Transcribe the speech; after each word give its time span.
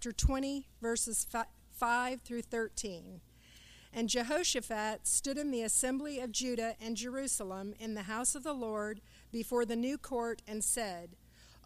chapter 0.00 0.12
20, 0.12 0.66
verses 0.80 1.26
5 1.76 2.22
through 2.22 2.40
13. 2.40 3.20
And 3.92 4.08
Jehoshaphat 4.08 5.06
stood 5.06 5.36
in 5.36 5.50
the 5.50 5.60
assembly 5.60 6.20
of 6.20 6.32
Judah 6.32 6.74
and 6.80 6.96
Jerusalem 6.96 7.74
in 7.78 7.92
the 7.92 8.04
house 8.04 8.34
of 8.34 8.42
the 8.42 8.54
Lord 8.54 9.02
before 9.30 9.66
the 9.66 9.76
new 9.76 9.98
court 9.98 10.40
and 10.48 10.64
said, 10.64 11.16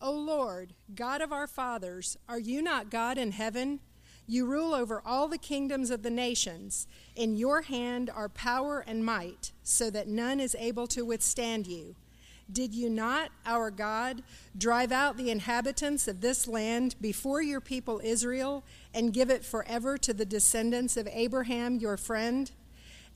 O 0.02 0.10
Lord, 0.10 0.74
God 0.96 1.20
of 1.20 1.30
our 1.32 1.46
fathers, 1.46 2.16
are 2.28 2.40
you 2.40 2.60
not 2.60 2.90
God 2.90 3.18
in 3.18 3.30
heaven? 3.30 3.78
You 4.26 4.46
rule 4.46 4.74
over 4.74 5.00
all 5.06 5.28
the 5.28 5.38
kingdoms 5.38 5.90
of 5.90 6.02
the 6.02 6.10
nations. 6.10 6.88
In 7.14 7.36
your 7.36 7.62
hand 7.62 8.10
are 8.12 8.28
power 8.28 8.80
and 8.84 9.04
might, 9.04 9.52
so 9.62 9.90
that 9.90 10.08
none 10.08 10.40
is 10.40 10.56
able 10.58 10.88
to 10.88 11.04
withstand 11.04 11.68
you. 11.68 11.94
Did 12.52 12.74
you 12.74 12.90
not, 12.90 13.30
our 13.46 13.70
God, 13.70 14.22
drive 14.56 14.92
out 14.92 15.16
the 15.16 15.30
inhabitants 15.30 16.06
of 16.06 16.20
this 16.20 16.46
land 16.46 16.94
before 17.00 17.40
your 17.40 17.60
people 17.60 18.00
Israel 18.04 18.64
and 18.92 19.12
give 19.12 19.30
it 19.30 19.44
forever 19.44 19.96
to 19.98 20.12
the 20.12 20.26
descendants 20.26 20.96
of 20.96 21.08
Abraham, 21.10 21.76
your 21.76 21.96
friend? 21.96 22.50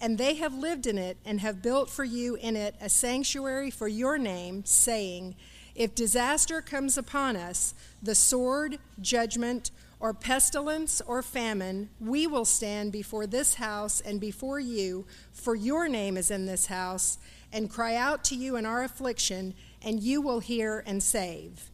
And 0.00 0.16
they 0.16 0.34
have 0.36 0.55
lived 0.55 0.86
in 0.86 0.96
it 0.96 1.19
and 1.24 1.41
have 1.41 1.62
built 1.62 1.91
for 1.91 2.05
you 2.05 2.36
in 2.36 2.56
it 2.56 2.77
a 2.80 2.88
sanctuary 2.88 3.70
for 3.70 3.88
your 3.88 4.16
name, 4.16 4.64
saying, 4.64 5.34
If 5.74 5.95
disaster 5.95 6.62
comes 6.62 6.97
upon 6.97 7.36
us, 7.36 7.74
the 8.02 8.14
sword, 8.14 8.78
judgment, 9.00 9.72
or 10.00 10.14
pestilence 10.14 11.02
or 11.06 11.22
famine, 11.22 11.91
we 12.00 12.27
will 12.27 12.45
stand 12.45 12.92
before 12.92 13.27
this 13.27 13.55
house 13.55 14.00
and 14.00 14.20
before 14.20 14.60
you, 14.60 15.05
for 15.33 15.56
your 15.56 15.88
name 15.88 16.16
is 16.16 16.30
in 16.30 16.47
this 16.47 16.66
house 16.66 17.19
and 17.52 17.70
cry 17.70 17.94
out 17.94 18.24
to 18.24 18.34
you 18.34 18.56
in 18.56 18.66
our 18.66 18.82
affliction, 18.82 19.54
and 19.82 20.02
you 20.02 20.20
will 20.20 20.40
hear 20.40 20.82
and 20.86 21.02
save. 21.02 21.70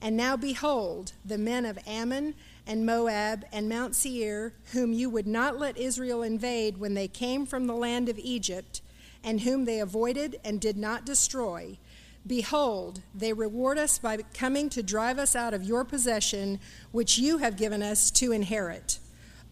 And 0.00 0.16
now 0.16 0.36
behold, 0.36 1.12
the 1.24 1.38
men 1.38 1.64
of 1.64 1.78
Ammon 1.86 2.34
and 2.66 2.84
Moab 2.84 3.44
and 3.52 3.68
Mount 3.68 3.94
Seir, 3.94 4.52
whom 4.72 4.92
you 4.92 5.08
would 5.08 5.26
not 5.26 5.58
let 5.58 5.78
Israel 5.78 6.22
invade 6.22 6.78
when 6.78 6.94
they 6.94 7.08
came 7.08 7.46
from 7.46 7.66
the 7.66 7.74
land 7.74 8.08
of 8.08 8.18
Egypt, 8.18 8.82
and 9.22 9.40
whom 9.40 9.64
they 9.64 9.80
avoided 9.80 10.38
and 10.44 10.60
did 10.60 10.76
not 10.76 11.06
destroy, 11.06 11.78
behold, 12.26 13.00
they 13.14 13.32
reward 13.32 13.78
us 13.78 13.98
by 13.98 14.18
coming 14.34 14.68
to 14.70 14.82
drive 14.82 15.18
us 15.18 15.34
out 15.34 15.54
of 15.54 15.64
your 15.64 15.84
possession, 15.84 16.60
which 16.92 17.18
you 17.18 17.38
have 17.38 17.56
given 17.56 17.82
us 17.82 18.10
to 18.10 18.32
inherit. 18.32 18.98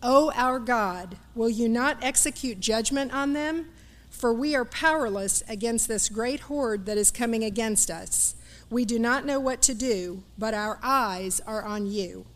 O 0.03 0.33
our 0.35 0.59
God, 0.59 1.17
will 1.35 1.49
you 1.49 1.69
not 1.69 2.03
execute 2.03 2.61
judgment 2.61 3.15
on 3.15 3.33
them? 3.33 3.67
For 4.13 4.33
we 4.33 4.55
are 4.55 4.65
powerless 4.65 5.43
against 5.49 5.89
this 5.89 6.09
great 6.09 6.41
horde 6.41 6.87
that 6.87 6.97
is 6.97 7.11
coming 7.11 7.43
against 7.43 7.91
us. 7.91 8.37
We 8.71 8.85
do 8.85 8.99
not 8.99 9.27
know 9.27 9.41
what 9.41 9.61
to 9.63 9.75
do, 9.75 10.23
but 10.39 10.55
our 10.55 10.79
eyes 10.81 11.41
are 11.45 11.65
on 11.65 11.87
you. 11.87 12.27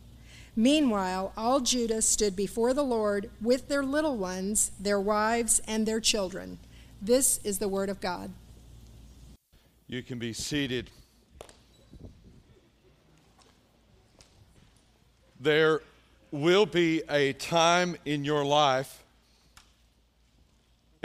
Meanwhile, 0.57 1.33
all 1.37 1.61
Judah 1.61 2.03
stood 2.03 2.35
before 2.35 2.75
the 2.75 2.83
Lord 2.83 3.31
with 3.41 3.69
their 3.69 3.85
little 3.85 4.17
ones, 4.17 4.73
their 4.81 4.99
wives, 4.99 5.61
and 5.69 5.87
their 5.87 6.01
children. 6.01 6.59
This 7.01 7.39
is 7.45 7.59
the 7.59 7.69
word 7.69 7.91
of 7.91 8.01
God. 8.01 8.33
You 9.87 10.03
can 10.03 10.19
be 10.19 10.33
seated. 10.33 10.91
There 15.39 15.83
will 16.33 16.67
be 16.67 17.03
a 17.09 17.35
time 17.35 17.97
in 18.05 18.25
your 18.25 18.45
life 18.45 19.05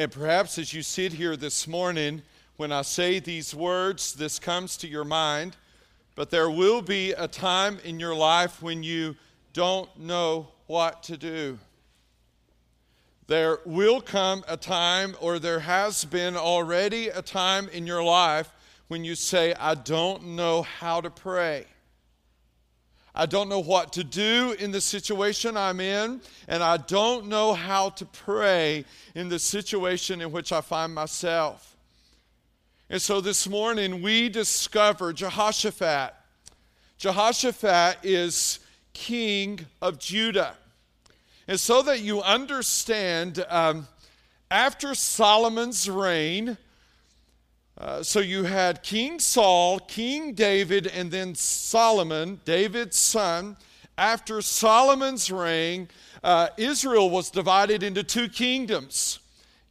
and 0.02 0.12
perhaps 0.12 0.58
as 0.58 0.74
you 0.74 0.82
sit 0.82 1.14
here 1.14 1.36
this 1.36 1.68
morning, 1.68 2.24
when 2.58 2.72
I 2.72 2.82
say 2.82 3.20
these 3.20 3.54
words, 3.54 4.14
this 4.14 4.40
comes 4.40 4.76
to 4.78 4.88
your 4.88 5.04
mind. 5.04 5.56
But 6.16 6.32
there 6.32 6.50
will 6.50 6.82
be 6.82 7.12
a 7.12 7.28
time 7.28 7.78
in 7.84 8.00
your 8.00 8.16
life 8.16 8.64
when 8.64 8.82
you 8.82 9.16
don't 9.54 9.96
know 10.00 10.48
what 10.66 11.04
to 11.04 11.18
do. 11.18 11.60
There 13.28 13.60
will 13.64 14.02
come 14.02 14.44
a 14.48 14.58
time, 14.58 15.16
or 15.22 15.38
there 15.38 15.60
has 15.60 16.04
been 16.04 16.36
already 16.36 17.10
a 17.10 17.22
time 17.22 17.70
in 17.70 17.86
your 17.86 18.04
life 18.04 18.52
when 18.88 19.06
you 19.06 19.14
say, 19.14 19.54
I 19.54 19.76
don't 19.76 20.30
know 20.30 20.64
how 20.64 21.00
to 21.02 21.12
pray. 21.12 21.68
I 23.14 23.26
don't 23.26 23.50
know 23.50 23.60
what 23.60 23.94
to 23.94 24.04
do 24.04 24.56
in 24.58 24.72
the 24.72 24.80
situation 24.80 25.58
I'm 25.58 25.82
in, 25.82 26.22
and 26.48 26.64
I 26.64 26.78
don't 26.78 27.28
know 27.28 27.54
how 27.54 27.90
to 27.90 28.06
pray 28.06 28.86
in 29.16 29.28
the 29.28 29.40
situation 29.40 30.22
in 30.22 30.32
which 30.32 30.54
I 30.54 30.62
find 30.62 30.94
myself. 30.94 31.76
And 32.90 33.02
so 33.02 33.22
this 33.22 33.48
morning 33.48 34.02
we 34.02 34.30
discover 34.30 35.14
Jehoshaphat. 35.14 36.14
Jehoshaphat 36.98 38.00
is 38.04 38.60
king 38.94 39.66
of 39.82 40.00
Judah. 40.00 40.56
And 41.48 41.60
so 41.60 41.82
that 41.82 42.02
you 42.02 42.22
understand, 42.22 43.44
um, 43.50 43.88
after 44.50 44.96
Solomon's 44.96 45.90
reign, 45.90 46.58
uh, 47.82 48.04
so 48.04 48.20
you 48.20 48.44
had 48.44 48.84
King 48.84 49.20
Saul, 49.20 49.80
King 49.80 50.36
David, 50.36 50.86
and 50.86 51.10
then 51.10 51.34
Solomon, 51.34 52.40
David's 52.46 52.96
son. 52.96 53.58
After 53.98 54.40
Solomon's 54.44 55.32
reign, 55.32 55.90
uh, 56.24 56.50
Israel 56.58 57.10
was 57.10 57.32
divided 57.32 57.82
into 57.82 58.04
two 58.04 58.30
kingdoms. 58.30 59.20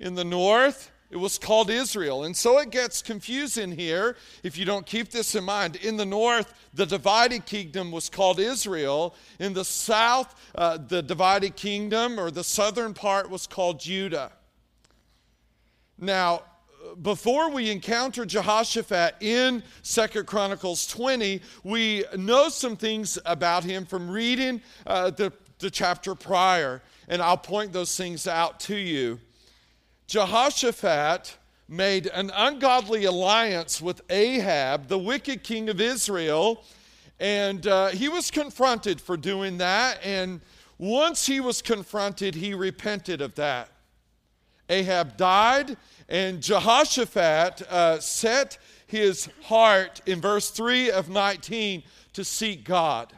In 0.00 0.16
the 0.16 0.25
north, 0.25 0.91
it 1.10 1.19
was 1.19 1.38
called 1.38 1.71
Israel. 1.71 2.25
And 2.25 2.37
so 2.37 2.59
it 2.59 2.71
gets 2.71 3.00
confusing 3.00 3.71
here 3.71 4.16
if 4.42 4.59
you 4.59 4.65
don't 4.65 4.87
keep 4.87 5.12
this 5.12 5.37
in 5.37 5.44
mind. 5.44 5.77
In 5.77 5.97
the 5.97 6.04
north, 6.04 6.53
the 6.75 6.87
divided 6.87 7.47
kingdom 7.47 7.92
was 7.92 8.09
called 8.09 8.41
Israel. 8.41 9.15
In 9.38 9.53
the 9.53 9.65
south, 9.65 10.34
uh, 10.56 10.78
the 10.78 11.00
divided 11.00 11.54
kingdom 11.54 12.19
or 12.19 12.32
the 12.32 12.42
southern 12.42 12.92
part 12.92 13.31
was 13.31 13.47
called 13.47 13.78
Judah. 13.78 14.32
Now, 15.97 16.42
before 17.02 17.50
we 17.50 17.70
encounter 17.70 18.24
Jehoshaphat 18.24 19.16
in 19.20 19.62
Second 19.82 20.26
Chronicles 20.26 20.86
20, 20.86 21.41
we 21.64 22.04
know 22.16 22.48
some 22.48 22.76
things 22.76 23.18
about 23.24 23.64
him 23.64 23.86
from 23.86 24.10
reading 24.10 24.60
uh, 24.86 25.10
the, 25.10 25.32
the 25.58 25.70
chapter 25.70 26.14
prior, 26.14 26.82
and 27.08 27.22
I'll 27.22 27.36
point 27.36 27.72
those 27.72 27.96
things 27.96 28.26
out 28.26 28.60
to 28.60 28.76
you. 28.76 29.18
Jehoshaphat 30.06 31.36
made 31.68 32.08
an 32.08 32.32
ungodly 32.34 33.04
alliance 33.04 33.80
with 33.80 34.00
Ahab, 34.10 34.88
the 34.88 34.98
wicked 34.98 35.44
king 35.44 35.68
of 35.68 35.80
Israel, 35.80 36.64
and 37.20 37.66
uh, 37.66 37.88
he 37.88 38.08
was 38.08 38.30
confronted 38.30 39.00
for 39.00 39.16
doing 39.16 39.58
that. 39.58 40.00
And 40.04 40.41
once 40.78 41.26
he 41.26 41.38
was 41.41 41.62
confronted, 41.62 42.34
he 42.34 42.54
repented 42.54 43.20
of 43.20 43.34
that. 43.36 43.68
Ahab 44.70 45.16
died, 45.16 45.76
and 46.10 46.43
Jehoshaphat 46.43 47.62
uh, 47.71 48.00
set 48.00 48.59
his 48.87 49.28
heart 49.44 50.03
in 50.04 50.21
verse 50.21 50.50
3 50.50 50.91
of 50.91 51.09
19 51.09 51.84
to 52.15 52.25
seek 52.25 52.65
God. 52.65 53.12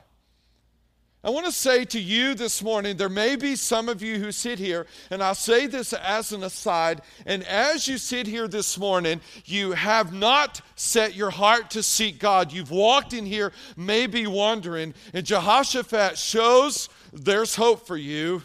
I 1.24 1.30
want 1.30 1.46
to 1.46 1.52
say 1.52 1.84
to 1.84 2.00
you 2.00 2.34
this 2.34 2.64
morning, 2.64 2.96
there 2.96 3.08
may 3.08 3.36
be 3.36 3.54
some 3.54 3.88
of 3.88 4.02
you 4.02 4.18
who 4.18 4.32
sit 4.32 4.58
here, 4.58 4.88
and 5.08 5.22
I'll 5.22 5.36
say 5.36 5.68
this 5.68 5.92
as 5.92 6.32
an 6.32 6.42
aside, 6.42 7.00
and 7.24 7.44
as 7.44 7.86
you 7.86 7.96
sit 7.96 8.26
here 8.26 8.48
this 8.48 8.76
morning, 8.76 9.20
you 9.44 9.70
have 9.70 10.12
not 10.12 10.60
set 10.74 11.14
your 11.14 11.30
heart 11.30 11.70
to 11.70 11.82
seek 11.82 12.18
God. 12.18 12.52
You've 12.52 12.72
walked 12.72 13.12
in 13.12 13.24
here, 13.24 13.52
maybe 13.76 14.26
wandering, 14.26 14.94
and 15.14 15.24
Jehoshaphat 15.24 16.18
shows 16.18 16.88
there's 17.12 17.54
hope 17.54 17.86
for 17.86 17.96
you. 17.96 18.42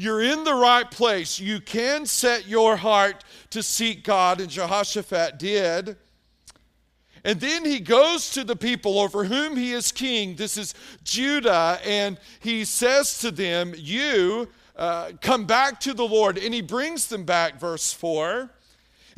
You're 0.00 0.22
in 0.22 0.44
the 0.44 0.54
right 0.54 0.90
place. 0.90 1.38
You 1.38 1.60
can 1.60 2.06
set 2.06 2.48
your 2.48 2.74
heart 2.74 3.22
to 3.50 3.62
seek 3.62 4.02
God, 4.02 4.40
and 4.40 4.48
Jehoshaphat 4.48 5.38
did. 5.38 5.98
And 7.22 7.38
then 7.38 7.66
he 7.66 7.80
goes 7.80 8.30
to 8.30 8.42
the 8.42 8.56
people 8.56 8.98
over 8.98 9.24
whom 9.24 9.58
he 9.58 9.72
is 9.72 9.92
king. 9.92 10.36
This 10.36 10.56
is 10.56 10.72
Judah, 11.04 11.78
and 11.84 12.18
he 12.38 12.64
says 12.64 13.18
to 13.18 13.30
them, 13.30 13.74
You 13.76 14.48
uh, 14.74 15.10
come 15.20 15.44
back 15.44 15.80
to 15.80 15.92
the 15.92 16.06
Lord. 16.06 16.38
And 16.38 16.54
he 16.54 16.62
brings 16.62 17.08
them 17.08 17.24
back, 17.24 17.60
verse 17.60 17.92
4. 17.92 18.48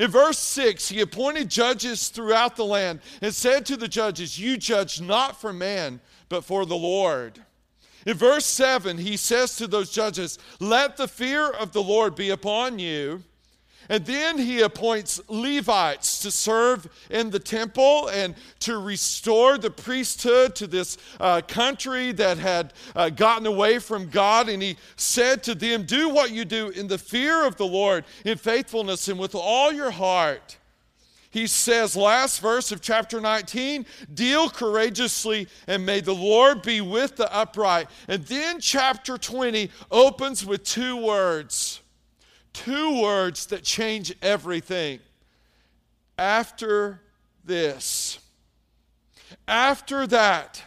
In 0.01 0.11
verse 0.11 0.39
6, 0.41 0.89
he 0.89 1.01
appointed 1.01 1.49
judges 1.49 2.09
throughout 2.09 2.57
the 2.57 2.65
land 2.65 2.99
and 3.21 3.33
said 3.33 3.67
to 3.67 3.77
the 3.77 3.87
judges, 3.87 4.37
You 4.37 4.57
judge 4.57 5.01
not 5.01 5.41
for 5.41 5.53
man, 5.53 6.01
but 6.29 6.45
for 6.45 6.67
the 6.67 6.75
Lord. 6.75 7.41
In 8.07 8.17
verse 8.17 8.47
7, 8.47 8.99
he 8.99 9.17
says 9.17 9.57
to 9.57 9.67
those 9.67 9.91
judges, 9.91 10.39
Let 10.61 10.97
the 10.97 11.09
fear 11.09 11.49
of 11.49 11.73
the 11.73 11.83
Lord 11.83 12.15
be 12.15 12.31
upon 12.31 12.79
you. 12.79 13.23
And 13.89 14.07
then 14.07 14.39
he 14.39 14.61
appoints 14.61 15.21
Levites 15.29 16.21
to 16.21 16.31
serve 16.31 16.89
in 17.11 17.31
the 17.31 17.39
temple 17.39 18.09
and 18.09 18.35
to 18.61 18.79
restore 18.79 19.59
the 19.59 19.71
priesthood 19.71 20.55
to 20.57 20.67
this 20.67 20.99
uh, 21.19 21.41
country 21.47 22.13
that 22.13 22.39
had 22.39 22.73
uh, 22.95 23.11
gotten 23.11 23.47
away 23.47 23.79
from 23.79 24.09
God. 24.09 24.49
And 24.49 24.63
he 24.63 24.77
said 24.97 25.43
to 25.45 25.55
them, 25.55 25.83
Do 25.83 26.09
what 26.09 26.31
you 26.31 26.45
do 26.45 26.69
in 26.71 26.87
the 26.87 26.99
fear 26.99 27.45
of 27.45 27.57
the 27.57 27.67
Lord, 27.67 28.05
in 28.25 28.39
faithfulness, 28.39 29.09
and 29.09 29.19
with 29.19 29.35
all 29.35 29.73
your 29.73 29.91
heart. 29.91 30.57
He 31.33 31.47
says, 31.47 31.97
last 31.97 32.41
verse 32.43 32.73
of 32.73 32.83
chapter 32.83 33.19
19, 33.19 33.87
deal 34.13 34.51
courageously 34.51 35.49
and 35.67 35.87
may 35.87 36.03
the 36.03 36.15
Lord 36.15 36.61
be 36.61 36.83
with 36.83 37.17
the 37.17 37.35
upright. 37.35 37.89
And 38.07 38.23
then 38.27 38.61
chapter 38.61 39.17
20 39.17 39.71
opens 39.91 40.45
with 40.45 40.63
two 40.63 40.95
words, 40.95 41.81
two 42.53 43.01
words 43.01 43.47
that 43.47 43.63
change 43.63 44.15
everything. 44.21 45.01
After 46.19 47.01
this, 47.47 48.19
after 49.49 50.07
that, 50.09 50.63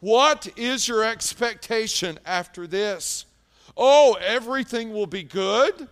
what 0.00 0.48
is 0.56 0.88
your 0.88 1.04
expectation 1.04 2.18
after 2.26 2.66
this? 2.66 3.26
Oh, 3.76 4.16
everything 4.20 4.92
will 4.92 5.06
be 5.06 5.22
good. 5.22 5.86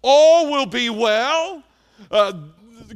All 0.00 0.50
will 0.50 0.64
be 0.64 0.88
well. 0.88 1.62
Uh, 2.10 2.32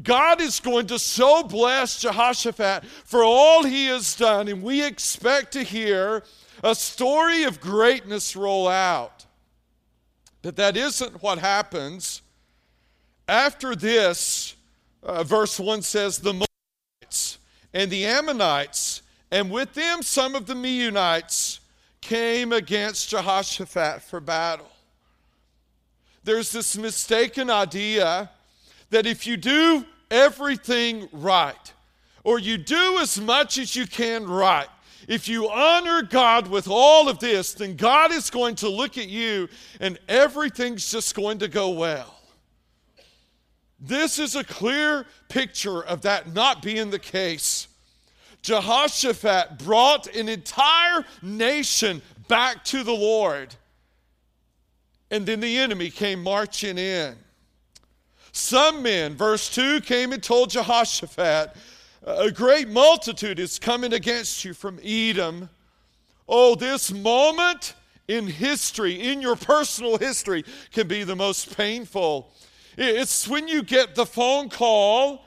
God 0.02 0.40
is 0.40 0.60
going 0.60 0.86
to 0.88 0.98
so 0.98 1.42
bless 1.42 2.00
Jehoshaphat 2.00 2.84
for 2.84 3.22
all 3.22 3.64
he 3.64 3.86
has 3.86 4.14
done, 4.14 4.48
and 4.48 4.62
we 4.62 4.84
expect 4.84 5.52
to 5.52 5.62
hear 5.62 6.22
a 6.62 6.74
story 6.74 7.44
of 7.44 7.60
greatness 7.60 8.36
roll 8.36 8.68
out. 8.68 9.26
But 10.42 10.56
that 10.56 10.76
isn't 10.76 11.22
what 11.22 11.38
happens. 11.38 12.22
After 13.28 13.74
this, 13.74 14.54
uh, 15.02 15.24
verse 15.24 15.58
1 15.58 15.82
says, 15.82 16.18
The 16.18 16.32
Moabites 16.32 17.38
and 17.74 17.90
the 17.90 18.06
Ammonites, 18.06 19.02
and 19.30 19.50
with 19.50 19.74
them 19.74 20.02
some 20.02 20.34
of 20.34 20.46
the 20.46 20.54
Meunites, 20.54 21.60
came 22.00 22.52
against 22.52 23.08
Jehoshaphat 23.08 24.02
for 24.02 24.20
battle. 24.20 24.70
There's 26.22 26.52
this 26.52 26.76
mistaken 26.76 27.50
idea 27.50 28.30
that 28.90 29.06
if 29.06 29.26
you 29.26 29.36
do 29.36 29.84
everything 30.10 31.08
right, 31.12 31.72
or 32.24 32.38
you 32.38 32.58
do 32.58 32.98
as 32.98 33.20
much 33.20 33.58
as 33.58 33.76
you 33.76 33.86
can 33.86 34.26
right, 34.26 34.68
if 35.08 35.28
you 35.28 35.48
honor 35.48 36.02
God 36.02 36.48
with 36.48 36.66
all 36.68 37.08
of 37.08 37.18
this, 37.20 37.54
then 37.54 37.76
God 37.76 38.10
is 38.10 38.30
going 38.30 38.56
to 38.56 38.68
look 38.68 38.98
at 38.98 39.08
you 39.08 39.48
and 39.78 39.98
everything's 40.08 40.90
just 40.90 41.14
going 41.14 41.38
to 41.38 41.48
go 41.48 41.70
well. 41.70 42.12
This 43.78 44.18
is 44.18 44.34
a 44.34 44.42
clear 44.42 45.06
picture 45.28 45.82
of 45.84 46.02
that 46.02 46.32
not 46.32 46.62
being 46.62 46.90
the 46.90 46.98
case. 46.98 47.68
Jehoshaphat 48.42 49.58
brought 49.58 50.06
an 50.14 50.28
entire 50.28 51.04
nation 51.22 52.00
back 52.28 52.64
to 52.66 52.82
the 52.82 52.92
Lord, 52.92 53.54
and 55.10 55.26
then 55.26 55.40
the 55.40 55.58
enemy 55.58 55.90
came 55.90 56.22
marching 56.22 56.78
in. 56.78 57.16
Some 58.36 58.82
men, 58.82 59.16
verse 59.16 59.48
2, 59.48 59.80
came 59.80 60.12
and 60.12 60.22
told 60.22 60.50
Jehoshaphat, 60.50 61.56
A 62.02 62.30
great 62.30 62.68
multitude 62.68 63.38
is 63.38 63.58
coming 63.58 63.94
against 63.94 64.44
you 64.44 64.52
from 64.52 64.78
Edom. 64.84 65.48
Oh, 66.28 66.54
this 66.54 66.92
moment 66.92 67.72
in 68.08 68.26
history, 68.26 69.00
in 69.10 69.22
your 69.22 69.36
personal 69.36 69.96
history, 69.96 70.44
can 70.70 70.86
be 70.86 71.02
the 71.02 71.16
most 71.16 71.56
painful. 71.56 72.30
It's 72.76 73.26
when 73.26 73.48
you 73.48 73.62
get 73.62 73.94
the 73.94 74.04
phone 74.04 74.50
call 74.50 75.24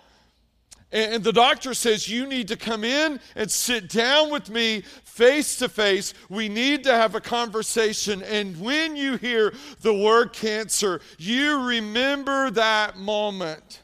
and 0.92 1.24
the 1.24 1.34
doctor 1.34 1.74
says, 1.74 2.10
You 2.10 2.26
need 2.26 2.48
to 2.48 2.58
come 2.58 2.84
in 2.84 3.20
and 3.36 3.52
sit 3.52 3.90
down 3.90 4.32
with 4.32 4.50
me 4.50 4.82
face 5.04 5.58
to 5.58 5.70
face. 5.70 6.14
We 6.30 6.50
need 6.50 6.84
to 6.86 6.94
have 6.94 7.14
a 7.14 7.22
conversation. 7.22 8.24
And 8.24 8.60
when 8.60 8.96
you 8.96 9.18
hear 9.18 9.54
the 9.82 9.94
word 9.94 10.34
cancer, 10.34 11.02
you 11.20 11.68
remember 11.68 12.50
that 12.52 12.98
moment. 12.98 13.84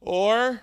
Or 0.00 0.60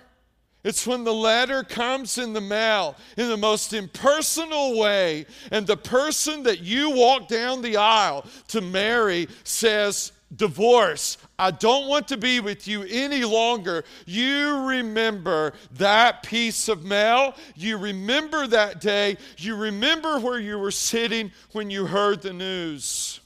it's 0.64 0.86
when 0.86 1.04
the 1.04 1.14
letter 1.14 1.62
comes 1.62 2.18
in 2.18 2.32
the 2.32 2.40
mail 2.40 2.96
in 3.16 3.28
the 3.28 3.36
most 3.36 3.72
impersonal 3.72 4.78
way, 4.78 5.26
and 5.50 5.66
the 5.66 5.76
person 5.76 6.42
that 6.44 6.60
you 6.60 6.90
walk 6.90 7.28
down 7.28 7.62
the 7.62 7.76
aisle 7.76 8.26
to 8.48 8.60
marry 8.60 9.28
says, 9.44 10.12
divorce. 10.34 11.16
I 11.38 11.50
don't 11.50 11.88
want 11.88 12.08
to 12.08 12.16
be 12.16 12.40
with 12.40 12.68
you 12.68 12.82
any 12.82 13.24
longer. 13.24 13.84
You 14.06 14.66
remember 14.66 15.54
that 15.72 16.22
piece 16.22 16.68
of 16.68 16.84
mail. 16.84 17.34
You 17.54 17.78
remember 17.78 18.46
that 18.46 18.80
day. 18.80 19.16
You 19.38 19.56
remember 19.56 20.20
where 20.20 20.38
you 20.38 20.58
were 20.58 20.70
sitting 20.70 21.32
when 21.52 21.70
you 21.70 21.86
heard 21.86 22.22
the 22.22 22.32
news. 22.32 23.20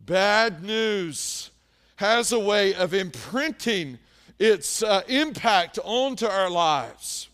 Bad 0.00 0.62
news 0.62 1.50
has 1.96 2.32
a 2.32 2.38
way 2.38 2.74
of 2.74 2.94
imprinting 2.94 3.98
its 4.38 4.82
uh, 4.82 5.02
impact 5.08 5.78
onto 5.82 6.26
our 6.26 6.48
lives. 6.48 7.28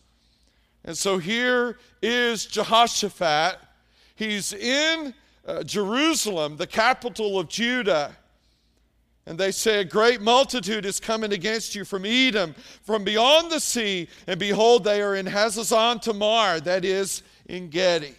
And 0.84 0.96
so 0.96 1.18
here 1.18 1.78
is 2.02 2.46
Jehoshaphat. 2.46 3.58
He's 4.16 4.52
in 4.52 5.14
uh, 5.46 5.62
Jerusalem, 5.64 6.56
the 6.56 6.66
capital 6.66 7.38
of 7.38 7.48
Judah. 7.48 8.16
And 9.26 9.38
they 9.38 9.52
say, 9.52 9.80
A 9.80 9.84
great 9.84 10.20
multitude 10.20 10.84
is 10.84 11.00
coming 11.00 11.32
against 11.32 11.74
you 11.74 11.84
from 11.84 12.04
Edom, 12.04 12.54
from 12.82 13.04
beyond 13.04 13.50
the 13.50 13.60
sea, 13.60 14.08
and 14.26 14.38
behold, 14.38 14.84
they 14.84 15.00
are 15.00 15.14
in 15.14 15.26
Hazazon 15.26 16.00
Tamar, 16.02 16.60
that 16.60 16.84
is, 16.84 17.22
En 17.48 17.68
Gedi. 17.68 18.14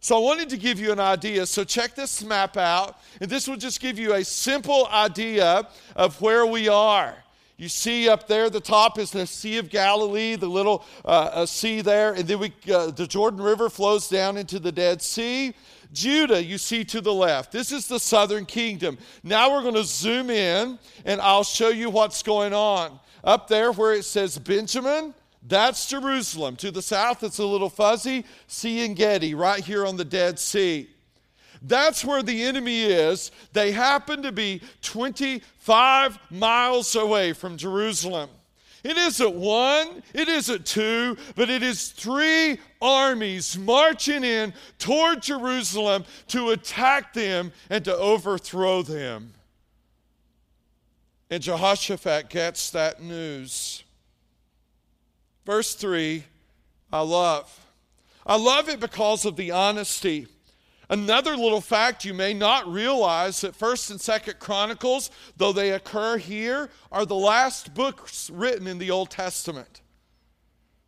So 0.00 0.16
I 0.16 0.18
wanted 0.18 0.48
to 0.50 0.56
give 0.56 0.80
you 0.80 0.90
an 0.90 0.98
idea. 0.98 1.46
So 1.46 1.62
check 1.62 1.94
this 1.94 2.24
map 2.24 2.56
out, 2.56 2.98
and 3.20 3.30
this 3.30 3.46
will 3.46 3.56
just 3.56 3.80
give 3.80 4.00
you 4.00 4.14
a 4.14 4.24
simple 4.24 4.88
idea 4.88 5.68
of 5.94 6.20
where 6.20 6.44
we 6.44 6.68
are. 6.68 7.14
You 7.56 7.68
see 7.68 8.08
up 8.08 8.26
there, 8.26 8.50
the 8.50 8.60
top 8.60 8.98
is 8.98 9.12
the 9.12 9.24
Sea 9.28 9.58
of 9.58 9.70
Galilee, 9.70 10.34
the 10.34 10.48
little 10.48 10.84
uh, 11.04 11.30
uh, 11.32 11.46
sea 11.46 11.80
there, 11.82 12.14
and 12.14 12.26
then 12.26 12.40
we, 12.40 12.52
uh, 12.72 12.90
the 12.90 13.06
Jordan 13.06 13.40
River 13.40 13.70
flows 13.70 14.08
down 14.08 14.36
into 14.36 14.58
the 14.58 14.72
Dead 14.72 15.00
Sea. 15.00 15.54
Judah, 15.92 16.42
you 16.42 16.58
see 16.58 16.84
to 16.86 17.00
the 17.00 17.12
left. 17.12 17.52
This 17.52 17.70
is 17.70 17.86
the 17.86 18.00
southern 18.00 18.46
kingdom. 18.46 18.98
Now 19.22 19.52
we're 19.52 19.62
going 19.62 19.74
to 19.74 19.84
zoom 19.84 20.30
in 20.30 20.78
and 21.04 21.20
I'll 21.20 21.44
show 21.44 21.68
you 21.68 21.90
what's 21.90 22.22
going 22.22 22.54
on. 22.54 22.98
Up 23.24 23.48
there 23.48 23.72
where 23.72 23.92
it 23.92 24.04
says 24.04 24.38
Benjamin, 24.38 25.14
that's 25.46 25.86
Jerusalem. 25.86 26.56
To 26.56 26.70
the 26.70 26.82
south, 26.82 27.22
it's 27.22 27.38
a 27.38 27.46
little 27.46 27.68
fuzzy. 27.68 28.24
See 28.46 28.84
En 28.84 28.94
Gedi, 28.94 29.34
right 29.34 29.62
here 29.62 29.86
on 29.86 29.96
the 29.96 30.04
Dead 30.04 30.38
Sea. 30.38 30.88
That's 31.60 32.04
where 32.04 32.22
the 32.22 32.42
enemy 32.42 32.82
is. 32.82 33.30
They 33.52 33.70
happen 33.70 34.22
to 34.22 34.32
be 34.32 34.62
25 34.82 36.18
miles 36.30 36.96
away 36.96 37.32
from 37.32 37.56
Jerusalem. 37.56 38.30
It 38.84 38.96
isn't 38.96 39.34
one, 39.34 40.02
it 40.12 40.28
isn't 40.28 40.66
two, 40.66 41.16
but 41.36 41.48
it 41.48 41.62
is 41.62 41.90
three 41.90 42.58
armies 42.80 43.56
marching 43.56 44.24
in 44.24 44.52
toward 44.78 45.22
Jerusalem 45.22 46.04
to 46.28 46.50
attack 46.50 47.12
them 47.12 47.52
and 47.70 47.84
to 47.84 47.96
overthrow 47.96 48.82
them. 48.82 49.34
And 51.30 51.42
Jehoshaphat 51.42 52.28
gets 52.28 52.70
that 52.70 53.00
news. 53.00 53.84
Verse 55.46 55.74
3, 55.74 56.24
I 56.92 57.00
love. 57.00 57.66
I 58.26 58.36
love 58.36 58.68
it 58.68 58.80
because 58.80 59.24
of 59.24 59.36
the 59.36 59.52
honesty 59.52 60.26
Another 60.92 61.38
little 61.38 61.62
fact 61.62 62.04
you 62.04 62.12
may 62.12 62.34
not 62.34 62.70
realize 62.70 63.40
that 63.40 63.58
1st 63.58 63.92
and 63.92 63.98
2nd 63.98 64.38
Chronicles, 64.38 65.10
though 65.38 65.50
they 65.50 65.70
occur 65.70 66.18
here, 66.18 66.68
are 66.92 67.06
the 67.06 67.14
last 67.14 67.72
books 67.72 68.28
written 68.28 68.66
in 68.66 68.76
the 68.76 68.90
Old 68.90 69.08
Testament. 69.08 69.80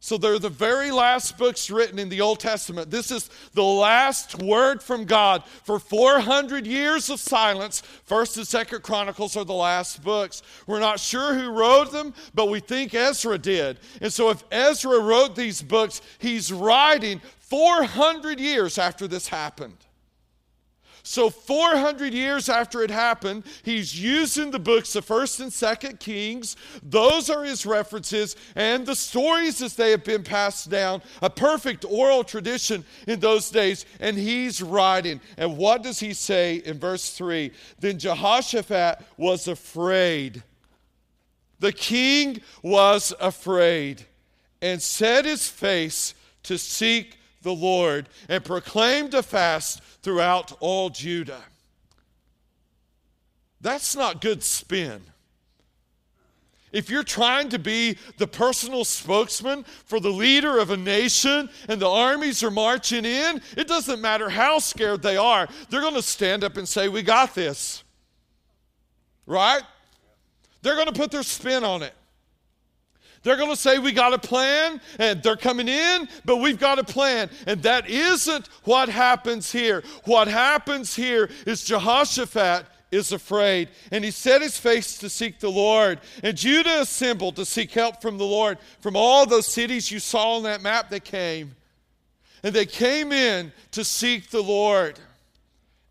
So 0.00 0.18
they're 0.18 0.38
the 0.38 0.50
very 0.50 0.90
last 0.90 1.38
books 1.38 1.70
written 1.70 1.98
in 1.98 2.10
the 2.10 2.20
Old 2.20 2.38
Testament. 2.38 2.90
This 2.90 3.10
is 3.10 3.30
the 3.54 3.64
last 3.64 4.42
word 4.42 4.82
from 4.82 5.06
God. 5.06 5.42
For 5.46 5.78
400 5.78 6.66
years 6.66 7.08
of 7.08 7.18
silence, 7.18 7.82
1st 8.06 8.36
and 8.36 8.68
2nd 8.68 8.82
Chronicles 8.82 9.38
are 9.38 9.44
the 9.46 9.54
last 9.54 10.04
books. 10.04 10.42
We're 10.66 10.80
not 10.80 11.00
sure 11.00 11.32
who 11.32 11.48
wrote 11.48 11.92
them, 11.92 12.12
but 12.34 12.50
we 12.50 12.60
think 12.60 12.92
Ezra 12.92 13.38
did. 13.38 13.78
And 14.02 14.12
so 14.12 14.28
if 14.28 14.44
Ezra 14.52 15.00
wrote 15.00 15.34
these 15.34 15.62
books, 15.62 16.02
he's 16.18 16.52
writing 16.52 17.22
400 17.38 18.38
years 18.38 18.76
after 18.76 19.08
this 19.08 19.28
happened. 19.28 19.78
So 21.06 21.28
400 21.28 22.14
years 22.14 22.48
after 22.48 22.82
it 22.82 22.90
happened, 22.90 23.44
he's 23.62 24.00
using 24.00 24.50
the 24.50 24.58
books 24.58 24.96
of 24.96 25.04
1st 25.04 25.40
and 25.40 25.52
2nd 25.52 26.00
Kings. 26.00 26.56
Those 26.82 27.28
are 27.28 27.44
his 27.44 27.66
references 27.66 28.36
and 28.56 28.86
the 28.86 28.96
stories 28.96 29.60
as 29.60 29.76
they 29.76 29.90
have 29.90 30.02
been 30.02 30.24
passed 30.24 30.70
down, 30.70 31.02
a 31.20 31.28
perfect 31.28 31.84
oral 31.84 32.24
tradition 32.24 32.86
in 33.06 33.20
those 33.20 33.50
days, 33.50 33.84
and 34.00 34.16
he's 34.16 34.62
writing. 34.62 35.20
And 35.36 35.58
what 35.58 35.82
does 35.82 36.00
he 36.00 36.14
say 36.14 36.62
in 36.64 36.78
verse 36.78 37.10
3? 37.10 37.52
Then 37.78 37.98
Jehoshaphat 37.98 39.04
was 39.18 39.46
afraid. 39.46 40.42
The 41.60 41.72
king 41.72 42.40
was 42.62 43.12
afraid 43.20 44.06
and 44.62 44.80
set 44.80 45.26
his 45.26 45.46
face 45.50 46.14
to 46.44 46.56
seek 46.56 47.18
the 47.44 47.54
Lord 47.54 48.08
and 48.28 48.44
proclaimed 48.44 49.14
a 49.14 49.22
fast 49.22 49.80
throughout 50.02 50.52
all 50.58 50.90
Judah. 50.90 51.44
That's 53.60 53.94
not 53.94 54.20
good 54.20 54.42
spin. 54.42 55.00
If 56.72 56.90
you're 56.90 57.04
trying 57.04 57.50
to 57.50 57.58
be 57.60 57.96
the 58.18 58.26
personal 58.26 58.84
spokesman 58.84 59.64
for 59.84 60.00
the 60.00 60.10
leader 60.10 60.58
of 60.58 60.70
a 60.70 60.76
nation 60.76 61.48
and 61.68 61.80
the 61.80 61.88
armies 61.88 62.42
are 62.42 62.50
marching 62.50 63.04
in, 63.04 63.40
it 63.56 63.68
doesn't 63.68 64.00
matter 64.00 64.28
how 64.28 64.58
scared 64.58 65.00
they 65.00 65.16
are, 65.16 65.48
they're 65.70 65.80
going 65.80 65.94
to 65.94 66.02
stand 66.02 66.42
up 66.42 66.56
and 66.56 66.68
say, 66.68 66.88
We 66.88 67.02
got 67.02 67.32
this. 67.32 67.84
Right? 69.24 69.62
They're 70.62 70.74
going 70.74 70.88
to 70.88 70.92
put 70.92 71.12
their 71.12 71.22
spin 71.22 71.62
on 71.62 71.82
it. 71.82 71.94
They're 73.24 73.36
going 73.36 73.50
to 73.50 73.56
say, 73.56 73.78
We 73.78 73.92
got 73.92 74.12
a 74.12 74.18
plan, 74.18 74.80
and 74.98 75.22
they're 75.22 75.36
coming 75.36 75.66
in, 75.66 76.08
but 76.24 76.36
we've 76.36 76.58
got 76.58 76.78
a 76.78 76.84
plan. 76.84 77.28
And 77.46 77.62
that 77.62 77.88
isn't 77.88 78.46
what 78.64 78.88
happens 78.88 79.50
here. 79.50 79.82
What 80.04 80.28
happens 80.28 80.94
here 80.94 81.28
is 81.46 81.64
Jehoshaphat 81.64 82.66
is 82.92 83.12
afraid, 83.12 83.70
and 83.90 84.04
he 84.04 84.10
set 84.10 84.42
his 84.42 84.58
face 84.58 84.98
to 84.98 85.08
seek 85.08 85.40
the 85.40 85.50
Lord. 85.50 86.00
And 86.22 86.36
Judah 86.36 86.82
assembled 86.82 87.36
to 87.36 87.44
seek 87.44 87.72
help 87.72 88.00
from 88.00 88.18
the 88.18 88.24
Lord. 88.24 88.58
From 88.80 88.94
all 88.94 89.26
those 89.26 89.46
cities 89.46 89.90
you 89.90 89.98
saw 89.98 90.36
on 90.36 90.44
that 90.44 90.62
map, 90.62 90.90
they 90.90 91.00
came. 91.00 91.56
And 92.42 92.54
they 92.54 92.66
came 92.66 93.10
in 93.10 93.52
to 93.72 93.84
seek 93.84 94.30
the 94.30 94.42
Lord. 94.42 95.00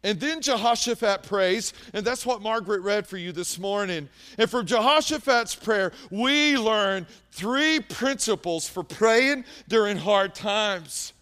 And 0.04 0.20
then 0.20 0.42
Jehoshaphat 0.42 1.24
prays, 1.24 1.74
and 1.94 2.06
that's 2.06 2.26
what 2.26 2.42
Margaret 2.42 2.82
read 2.82 3.08
for 3.08 3.18
you 3.18 3.32
this 3.32 3.58
morning. 3.58 4.10
And 4.38 4.50
from 4.50 4.66
Jehoshaphat's 4.66 5.56
prayer, 5.56 5.94
we 6.12 6.58
learn 6.58 7.08
three 7.32 7.80
principles 7.80 8.68
for 8.68 8.84
praying 8.84 9.46
during 9.70 9.96
hard 9.96 10.36
times. 10.36 11.14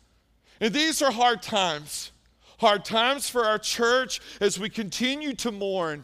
And 0.60 0.74
these 0.74 1.02
are 1.02 1.12
hard 1.12 1.44
times. 1.44 2.12
Hard 2.60 2.84
times 2.84 3.30
for 3.30 3.46
our 3.46 3.60
church 3.60 4.20
as 4.40 4.60
we 4.60 4.70
continue 4.70 5.34
to 5.34 5.52
mourn. 5.52 6.04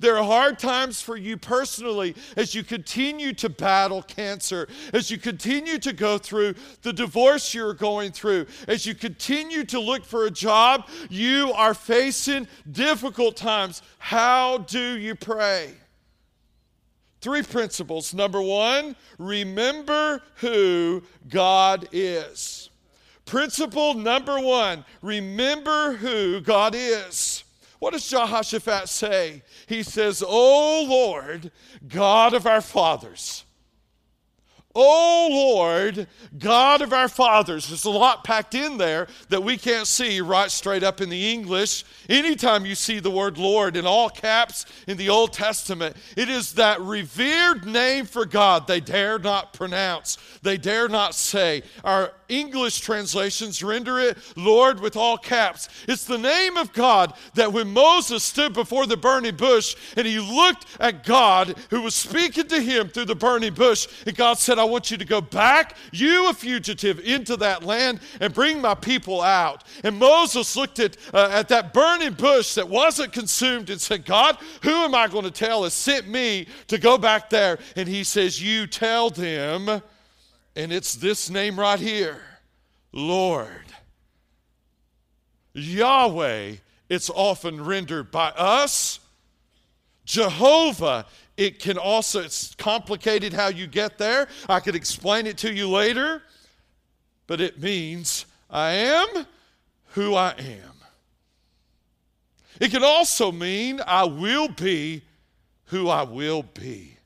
There 0.00 0.16
are 0.16 0.24
hard 0.24 0.58
times 0.58 1.02
for 1.02 1.14
you 1.14 1.36
personally 1.36 2.16
as 2.34 2.54
you 2.54 2.64
continue 2.64 3.34
to 3.34 3.50
battle 3.50 4.00
cancer, 4.02 4.66
as 4.94 5.10
you 5.10 5.18
continue 5.18 5.78
to 5.78 5.92
go 5.92 6.16
through 6.16 6.54
the 6.80 6.92
divorce 6.92 7.52
you're 7.52 7.74
going 7.74 8.12
through, 8.12 8.46
as 8.66 8.86
you 8.86 8.94
continue 8.94 9.62
to 9.64 9.78
look 9.78 10.06
for 10.06 10.24
a 10.24 10.30
job, 10.30 10.88
you 11.10 11.52
are 11.52 11.74
facing 11.74 12.48
difficult 12.72 13.36
times. 13.36 13.82
How 13.98 14.58
do 14.58 14.96
you 14.96 15.14
pray? 15.14 15.74
Three 17.20 17.42
principles. 17.42 18.14
Number 18.14 18.40
one, 18.40 18.96
remember 19.18 20.22
who 20.36 21.02
God 21.28 21.86
is. 21.92 22.70
Principle 23.26 23.92
number 23.92 24.40
one, 24.40 24.86
remember 25.02 25.92
who 25.92 26.40
God 26.40 26.74
is. 26.74 27.44
What 27.80 27.94
does 27.94 28.08
Jehoshaphat 28.08 28.88
say? 28.88 29.42
He 29.66 29.82
says, 29.82 30.22
O 30.24 30.86
Lord, 30.88 31.50
God 31.88 32.34
of 32.34 32.46
our 32.46 32.60
fathers. 32.60 33.44
O 34.72 35.28
Lord, 35.32 36.06
God 36.38 36.80
of 36.80 36.92
our 36.92 37.08
fathers. 37.08 37.68
There's 37.68 37.86
a 37.86 37.90
lot 37.90 38.22
packed 38.22 38.54
in 38.54 38.78
there 38.78 39.08
that 39.28 39.42
we 39.42 39.56
can't 39.56 39.86
see 39.86 40.20
right 40.20 40.50
straight 40.50 40.84
up 40.84 41.00
in 41.00 41.08
the 41.08 41.32
English. 41.32 41.84
Anytime 42.08 42.64
you 42.64 42.76
see 42.76 43.00
the 43.00 43.10
word 43.10 43.36
Lord 43.36 43.76
in 43.76 43.84
all 43.84 44.08
caps 44.08 44.66
in 44.86 44.96
the 44.96 45.08
Old 45.08 45.32
Testament, 45.32 45.96
it 46.16 46.28
is 46.28 46.52
that 46.52 46.80
revered 46.80 47.66
name 47.66 48.06
for 48.06 48.24
God 48.24 48.68
they 48.68 48.78
dare 48.78 49.18
not 49.18 49.52
pronounce, 49.52 50.18
they 50.42 50.56
dare 50.56 50.88
not 50.88 51.16
say. 51.16 51.62
Our 51.82 52.12
English 52.30 52.80
translations 52.80 53.62
render 53.62 53.98
it 53.98 54.16
Lord 54.36 54.80
with 54.80 54.96
all 54.96 55.18
caps. 55.18 55.68
It's 55.88 56.04
the 56.04 56.18
name 56.18 56.56
of 56.56 56.72
God 56.72 57.14
that 57.34 57.52
when 57.52 57.72
Moses 57.72 58.22
stood 58.24 58.52
before 58.52 58.86
the 58.86 58.96
burning 58.96 59.36
bush 59.36 59.76
and 59.96 60.06
he 60.06 60.18
looked 60.18 60.66
at 60.78 61.04
God 61.04 61.56
who 61.70 61.82
was 61.82 61.94
speaking 61.94 62.48
to 62.48 62.60
him 62.60 62.88
through 62.88 63.06
the 63.06 63.14
burning 63.14 63.54
bush, 63.54 63.88
and 64.06 64.16
God 64.16 64.38
said, 64.38 64.58
I 64.58 64.64
want 64.64 64.90
you 64.90 64.96
to 64.96 65.04
go 65.04 65.20
back, 65.20 65.76
you 65.92 66.28
a 66.28 66.34
fugitive, 66.34 67.00
into 67.00 67.36
that 67.38 67.62
land 67.62 68.00
and 68.20 68.32
bring 68.32 68.60
my 68.60 68.74
people 68.74 69.20
out. 69.20 69.64
And 69.84 69.98
Moses 69.98 70.56
looked 70.56 70.78
at, 70.78 70.96
uh, 71.12 71.30
at 71.32 71.48
that 71.48 71.72
burning 71.72 72.14
bush 72.14 72.54
that 72.54 72.68
wasn't 72.68 73.12
consumed 73.12 73.70
and 73.70 73.80
said, 73.80 74.04
God, 74.04 74.38
who 74.62 74.70
am 74.70 74.94
I 74.94 75.08
going 75.08 75.24
to 75.24 75.30
tell 75.30 75.64
has 75.64 75.74
sent 75.74 76.08
me 76.08 76.46
to 76.68 76.78
go 76.78 76.98
back 76.98 77.30
there? 77.30 77.58
And 77.76 77.88
he 77.88 78.04
says, 78.04 78.42
You 78.42 78.66
tell 78.66 79.10
them, 79.10 79.82
and 80.56 80.72
it's 80.72 80.94
this 80.94 81.30
name 81.30 81.58
right 81.58 81.80
here 81.80 82.20
Lord. 82.92 83.66
Yahweh, 85.52 86.54
it's 86.88 87.10
often 87.10 87.64
rendered 87.64 88.10
by 88.10 88.28
us. 88.30 89.00
Jehovah 90.04 91.06
it 91.40 91.58
can 91.58 91.78
also, 91.78 92.20
it's 92.20 92.54
complicated 92.56 93.32
how 93.32 93.48
you 93.48 93.66
get 93.66 93.96
there. 93.96 94.28
I 94.46 94.60
could 94.60 94.74
explain 94.74 95.26
it 95.26 95.38
to 95.38 95.50
you 95.50 95.70
later, 95.70 96.20
but 97.26 97.40
it 97.40 97.58
means 97.58 98.26
I 98.50 98.72
am 98.72 99.26
who 99.92 100.14
I 100.14 100.32
am. 100.32 100.74
It 102.60 102.70
can 102.70 102.84
also 102.84 103.32
mean 103.32 103.80
I 103.86 104.04
will 104.04 104.48
be 104.48 105.00
who 105.68 105.88
I 105.88 106.02
will 106.02 106.42
be. 106.42 106.98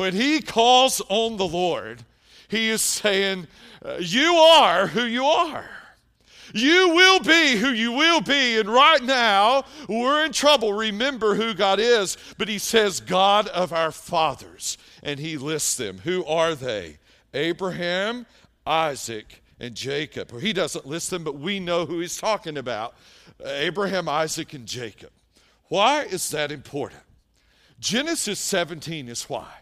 When 0.00 0.14
he 0.14 0.40
calls 0.40 1.02
on 1.10 1.36
the 1.36 1.46
Lord, 1.46 2.04
he 2.48 2.70
is 2.70 2.80
saying, 2.80 3.46
uh, 3.84 3.96
You 3.98 4.32
are 4.32 4.86
who 4.86 5.04
you 5.04 5.26
are. 5.26 5.68
You 6.54 6.94
will 6.94 7.20
be 7.20 7.56
who 7.56 7.68
you 7.68 7.92
will 7.92 8.22
be. 8.22 8.58
And 8.58 8.66
right 8.66 9.02
now, 9.02 9.64
we're 9.90 10.24
in 10.24 10.32
trouble. 10.32 10.72
Remember 10.72 11.34
who 11.34 11.52
God 11.52 11.80
is. 11.80 12.16
But 12.38 12.48
he 12.48 12.56
says, 12.56 13.00
God 13.00 13.48
of 13.48 13.74
our 13.74 13.92
fathers. 13.92 14.78
And 15.02 15.20
he 15.20 15.36
lists 15.36 15.76
them. 15.76 15.98
Who 15.98 16.24
are 16.24 16.54
they? 16.54 16.96
Abraham, 17.34 18.24
Isaac, 18.66 19.42
and 19.58 19.74
Jacob. 19.74 20.32
He 20.40 20.54
doesn't 20.54 20.86
list 20.86 21.10
them, 21.10 21.24
but 21.24 21.36
we 21.36 21.60
know 21.60 21.84
who 21.84 22.00
he's 22.00 22.16
talking 22.16 22.56
about 22.56 22.94
uh, 23.44 23.48
Abraham, 23.48 24.08
Isaac, 24.08 24.54
and 24.54 24.64
Jacob. 24.64 25.10
Why 25.68 26.04
is 26.04 26.30
that 26.30 26.50
important? 26.50 27.02
Genesis 27.80 28.38
17 28.38 29.06
is 29.06 29.24
why. 29.24 29.59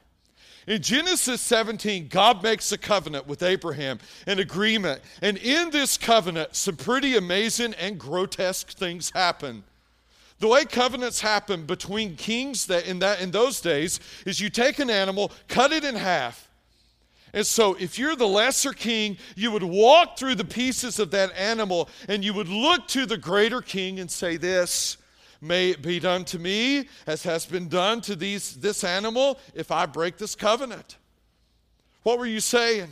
In 0.68 0.82
Genesis 0.82 1.40
17, 1.40 2.08
God 2.08 2.42
makes 2.42 2.70
a 2.72 2.76
covenant 2.76 3.26
with 3.26 3.42
Abraham, 3.42 3.98
an 4.26 4.38
agreement. 4.38 5.00
And 5.22 5.38
in 5.38 5.70
this 5.70 5.96
covenant, 5.96 6.54
some 6.54 6.76
pretty 6.76 7.16
amazing 7.16 7.72
and 7.74 7.98
grotesque 7.98 8.72
things 8.72 9.08
happen. 9.08 9.64
The 10.40 10.48
way 10.48 10.66
covenants 10.66 11.22
happen 11.22 11.64
between 11.64 12.16
kings 12.16 12.66
that 12.66 12.86
in, 12.86 12.98
that, 12.98 13.22
in 13.22 13.30
those 13.30 13.62
days 13.62 13.98
is 14.26 14.40
you 14.40 14.50
take 14.50 14.78
an 14.78 14.90
animal, 14.90 15.32
cut 15.48 15.72
it 15.72 15.84
in 15.84 15.94
half. 15.94 16.50
And 17.32 17.46
so, 17.46 17.74
if 17.80 17.98
you're 17.98 18.16
the 18.16 18.28
lesser 18.28 18.74
king, 18.74 19.16
you 19.36 19.50
would 19.50 19.62
walk 19.62 20.18
through 20.18 20.34
the 20.34 20.44
pieces 20.44 20.98
of 20.98 21.10
that 21.12 21.32
animal 21.34 21.88
and 22.08 22.22
you 22.22 22.34
would 22.34 22.48
look 22.48 22.86
to 22.88 23.06
the 23.06 23.16
greater 23.16 23.62
king 23.62 24.00
and 24.00 24.10
say, 24.10 24.36
This 24.36 24.98
May 25.40 25.70
it 25.70 25.82
be 25.82 26.00
done 26.00 26.24
to 26.26 26.38
me 26.38 26.88
as 27.06 27.22
has 27.22 27.46
been 27.46 27.68
done 27.68 28.00
to 28.02 28.16
these, 28.16 28.56
this 28.56 28.82
animal 28.82 29.38
if 29.54 29.70
I 29.70 29.86
break 29.86 30.16
this 30.16 30.34
covenant. 30.34 30.96
What 32.02 32.18
were 32.18 32.26
you 32.26 32.40
saying? 32.40 32.88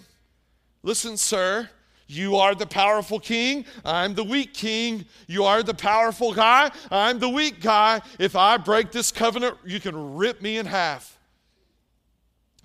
Listen, 0.82 1.16
sir, 1.16 1.68
you 2.06 2.36
are 2.36 2.54
the 2.54 2.66
powerful 2.66 3.18
king. 3.18 3.64
I'm 3.84 4.14
the 4.14 4.22
weak 4.22 4.54
king. 4.54 5.06
You 5.26 5.44
are 5.44 5.62
the 5.62 5.74
powerful 5.74 6.32
guy. 6.32 6.70
I'm 6.90 7.18
the 7.18 7.28
weak 7.28 7.60
guy. 7.60 8.00
If 8.18 8.36
I 8.36 8.56
break 8.58 8.92
this 8.92 9.10
covenant, 9.10 9.56
you 9.64 9.80
can 9.80 10.14
rip 10.14 10.40
me 10.40 10.58
in 10.58 10.66
half 10.66 11.18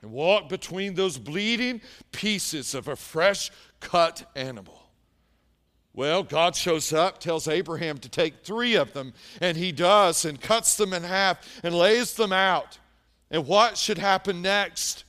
and 0.02 0.12
walk 0.12 0.50
between 0.50 0.94
those 0.94 1.18
bleeding 1.18 1.82
pieces 2.12 2.76
of 2.76 2.88
a 2.88 2.96
fresh 2.96 3.50
cut 3.80 4.30
animal. 4.36 4.81
Well, 5.94 6.24
God 6.24 6.56
shows 6.56 6.94
up, 6.94 7.20
tells 7.20 7.48
Abraham 7.48 7.98
to 7.98 8.10
take 8.10 8.44
three 8.44 8.76
of 8.76 8.94
them, 8.94 9.14
and 9.42 9.58
he 9.58 9.72
does, 9.72 10.24
and 10.24 10.40
cuts 10.40 10.76
them 10.76 10.94
in 10.94 11.04
half 11.04 11.46
and 11.64 11.76
lays 11.76 12.14
them 12.14 12.32
out. 12.32 12.80
And 13.30 13.46
what 13.46 13.78
should 13.78 13.98
happen 13.98 14.42
next? 14.42 15.04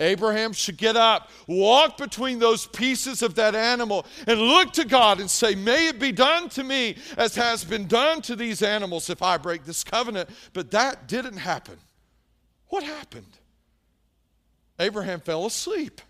Abraham 0.00 0.52
should 0.52 0.76
get 0.76 0.96
up, 0.96 1.30
walk 1.46 1.96
between 1.96 2.38
those 2.38 2.66
pieces 2.66 3.22
of 3.22 3.36
that 3.36 3.54
animal, 3.54 4.04
and 4.26 4.40
look 4.40 4.72
to 4.72 4.84
God 4.84 5.20
and 5.20 5.30
say, 5.30 5.54
May 5.54 5.88
it 5.88 6.00
be 6.00 6.12
done 6.12 6.48
to 6.50 6.64
me 6.64 6.96
as 7.16 7.34
has 7.36 7.64
been 7.64 7.86
done 7.86 8.20
to 8.22 8.34
these 8.34 8.62
animals 8.62 9.08
if 9.08 9.22
I 9.22 9.36
break 9.36 9.64
this 9.64 9.84
covenant. 9.84 10.28
But 10.52 10.72
that 10.72 11.06
didn't 11.06 11.36
happen. 11.36 11.76
What 12.68 12.82
happened? 12.82 13.38
Abraham 14.78 15.20
fell 15.20 15.46
asleep. 15.46 16.00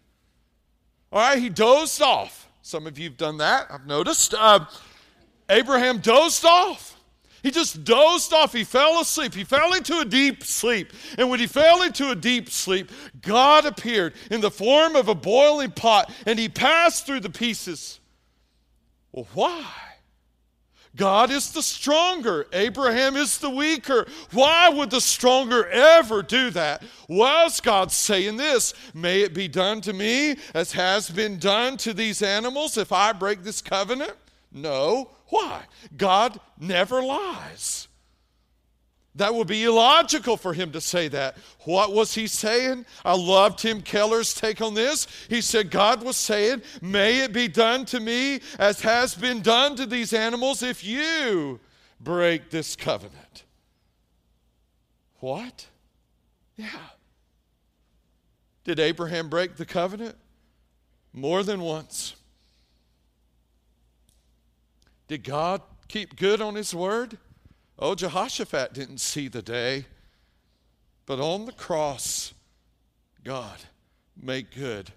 All 1.12 1.20
right, 1.20 1.38
he 1.38 1.50
dozed 1.50 2.00
off. 2.00 2.48
Some 2.62 2.86
of 2.86 2.98
you 2.98 3.08
have 3.08 3.16
done 3.16 3.38
that, 3.38 3.66
I've 3.70 3.86
noticed. 3.86 4.34
Uh, 4.34 4.66
Abraham 5.50 5.98
dozed 5.98 6.44
off. 6.44 6.96
He 7.42 7.50
just 7.50 7.82
dozed 7.82 8.32
off. 8.32 8.52
He 8.52 8.62
fell 8.62 9.00
asleep. 9.00 9.34
He 9.34 9.42
fell 9.42 9.74
into 9.74 9.98
a 9.98 10.04
deep 10.04 10.44
sleep. 10.44 10.92
And 11.18 11.28
when 11.28 11.40
he 11.40 11.48
fell 11.48 11.82
into 11.82 12.10
a 12.10 12.14
deep 12.14 12.48
sleep, 12.48 12.90
God 13.20 13.66
appeared 13.66 14.14
in 14.30 14.40
the 14.40 14.50
form 14.50 14.94
of 14.94 15.08
a 15.08 15.14
boiling 15.14 15.72
pot 15.72 16.12
and 16.24 16.38
he 16.38 16.48
passed 16.48 17.04
through 17.04 17.20
the 17.20 17.30
pieces. 17.30 17.98
Well, 19.10 19.26
why? 19.34 19.66
God 20.94 21.30
is 21.30 21.52
the 21.52 21.62
stronger. 21.62 22.46
Abraham 22.52 23.16
is 23.16 23.38
the 23.38 23.48
weaker. 23.48 24.06
Why 24.32 24.68
would 24.68 24.90
the 24.90 25.00
stronger 25.00 25.66
ever 25.68 26.22
do 26.22 26.50
that? 26.50 26.82
Was 27.08 27.60
God 27.60 27.90
saying 27.90 28.36
this? 28.36 28.74
May 28.92 29.22
it 29.22 29.32
be 29.32 29.48
done 29.48 29.80
to 29.82 29.92
me 29.92 30.36
as 30.54 30.72
has 30.72 31.08
been 31.08 31.38
done 31.38 31.78
to 31.78 31.94
these 31.94 32.22
animals 32.22 32.76
if 32.76 32.92
I 32.92 33.12
break 33.12 33.42
this 33.42 33.62
covenant? 33.62 34.12
No. 34.52 35.10
Why? 35.28 35.62
God 35.96 36.38
never 36.60 37.02
lies. 37.02 37.88
That 39.14 39.34
would 39.34 39.46
be 39.46 39.64
illogical 39.64 40.38
for 40.38 40.54
him 40.54 40.72
to 40.72 40.80
say 40.80 41.08
that. 41.08 41.36
What 41.64 41.92
was 41.92 42.14
he 42.14 42.26
saying? 42.26 42.86
I 43.04 43.14
love 43.14 43.56
Tim 43.56 43.82
Keller's 43.82 44.32
take 44.32 44.62
on 44.62 44.72
this. 44.72 45.06
He 45.28 45.42
said, 45.42 45.70
God 45.70 46.02
was 46.02 46.16
saying, 46.16 46.62
May 46.80 47.18
it 47.18 47.32
be 47.32 47.46
done 47.46 47.84
to 47.86 48.00
me 48.00 48.40
as 48.58 48.80
has 48.80 49.14
been 49.14 49.42
done 49.42 49.76
to 49.76 49.84
these 49.84 50.14
animals 50.14 50.62
if 50.62 50.82
you 50.82 51.60
break 52.00 52.48
this 52.48 52.74
covenant. 52.74 53.44
What? 55.20 55.66
Yeah. 56.56 56.68
Did 58.64 58.80
Abraham 58.80 59.28
break 59.28 59.56
the 59.56 59.66
covenant? 59.66 60.16
More 61.12 61.42
than 61.42 61.60
once. 61.60 62.14
Did 65.06 65.22
God 65.24 65.60
keep 65.88 66.16
good 66.16 66.40
on 66.40 66.54
his 66.54 66.74
word? 66.74 67.18
Oh, 67.82 67.96
Jehoshaphat 67.96 68.72
didn't 68.74 68.98
see 68.98 69.26
the 69.26 69.42
day, 69.42 69.86
but 71.04 71.18
on 71.18 71.46
the 71.46 71.52
cross, 71.52 72.32
God 73.24 73.58
made 74.16 74.52
good 74.52 74.92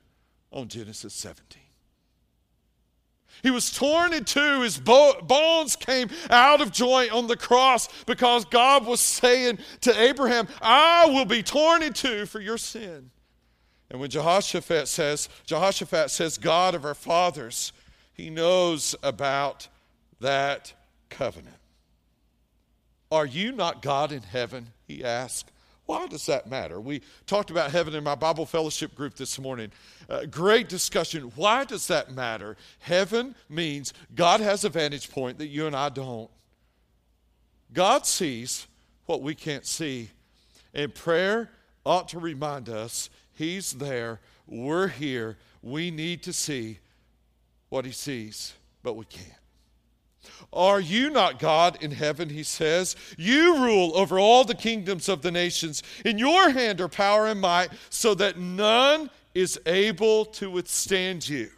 on 0.52 0.68
Genesis 0.68 1.16
17. 1.16 1.64
He 3.42 3.50
was 3.50 3.72
torn 3.72 4.14
in 4.14 4.24
two. 4.24 4.62
His 4.62 4.78
bones 4.78 5.76
came 5.76 6.10
out 6.30 6.62
of 6.62 6.72
joint 6.72 7.12
on 7.12 7.26
the 7.26 7.36
cross 7.36 7.90
because 8.06 8.46
God 8.46 8.86
was 8.86 9.02
saying 9.02 9.58
to 9.82 10.00
Abraham, 10.00 10.48
I 10.62 11.08
will 11.08 11.26
be 11.26 11.42
torn 11.42 11.82
in 11.82 11.92
two 11.92 12.28
for 12.28 12.40
your 12.40 12.60
sin. 12.60 13.10
And 13.90 14.00
when 14.00 14.12
Jehoshaphat 14.12 14.88
says, 14.88 15.28
Jehoshaphat 15.48 16.12
says, 16.12 16.38
God 16.38 16.76
of 16.76 16.86
our 16.86 16.94
fathers, 16.94 17.74
he 18.14 18.30
knows 18.30 18.94
about 19.02 19.70
that 20.20 20.72
covenant. 21.10 21.55
Are 23.12 23.26
you 23.26 23.52
not 23.52 23.82
God 23.82 24.12
in 24.12 24.22
heaven? 24.22 24.68
He 24.88 25.04
asked. 25.04 25.52
Why 25.86 26.08
does 26.08 26.26
that 26.26 26.50
matter? 26.50 26.82
We 26.82 27.02
talked 27.28 27.52
about 27.52 27.72
heaven 27.72 27.94
in 27.94 28.04
my 28.04 28.16
Bible 28.16 28.46
fellowship 28.46 28.96
group 28.96 29.16
this 29.16 29.38
morning. 29.38 29.72
Uh, 30.10 30.26
great 30.26 30.68
discussion. 30.68 31.32
Why 31.36 31.64
does 31.64 31.88
that 31.88 32.12
matter? 32.12 32.58
Heaven 32.80 33.36
means 33.50 33.94
God 34.16 34.42
has 34.42 34.64
a 34.64 34.70
vantage 34.70 35.12
point 35.12 35.38
that 35.38 35.48
you 35.48 35.68
and 35.68 35.76
I 35.76 35.90
don't. 35.90 36.30
God 37.72 38.08
sees 38.08 38.66
what 39.06 39.22
we 39.22 39.36
can't 39.36 39.66
see. 39.66 40.10
And 40.74 40.94
prayer 40.94 41.52
ought 41.86 42.10
to 42.10 42.20
remind 42.20 42.70
us 42.70 43.10
He's 43.34 43.74
there, 43.74 44.22
we're 44.48 44.88
here, 44.88 45.38
we 45.62 45.92
need 45.92 46.24
to 46.24 46.34
see 46.34 46.80
what 47.70 47.86
He 47.86 47.92
sees, 47.92 48.54
but 48.82 48.96
we 48.96 49.06
can't. 49.06 49.45
Are 50.54 50.80
you 50.80 51.10
not 51.10 51.40
God 51.40 51.78
in 51.82 51.92
heaven? 51.92 52.30
He 52.30 52.44
says. 52.44 52.96
You 53.18 53.64
rule 53.64 53.96
over 53.96 54.20
all 54.20 54.44
the 54.44 54.56
kingdoms 54.56 55.10
of 55.10 55.22
the 55.22 55.32
nations. 55.32 55.84
In 56.04 56.18
your 56.18 56.50
hand 56.50 56.82
are 56.82 56.88
power 56.88 57.28
and 57.28 57.42
might, 57.42 57.70
so 57.90 58.14
that 58.16 58.38
none 58.38 59.10
is 59.34 59.60
able 59.66 60.26
to 60.26 60.50
withstand 60.50 61.28
you. 61.28 61.50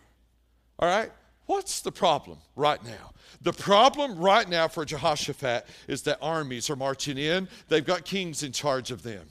All 0.80 0.90
right? 0.90 1.12
What's 1.46 1.82
the 1.82 1.92
problem 1.92 2.40
right 2.56 2.84
now? 2.84 3.14
The 3.42 3.54
problem 3.54 4.18
right 4.18 4.48
now 4.48 4.68
for 4.68 4.84
Jehoshaphat 4.84 5.66
is 5.88 6.02
that 6.04 6.18
armies 6.22 6.70
are 6.70 6.76
marching 6.76 7.18
in. 7.18 7.48
They've 7.70 7.86
got 7.86 8.04
kings 8.04 8.44
in 8.44 8.52
charge 8.52 8.92
of 8.92 9.04
them. 9.04 9.28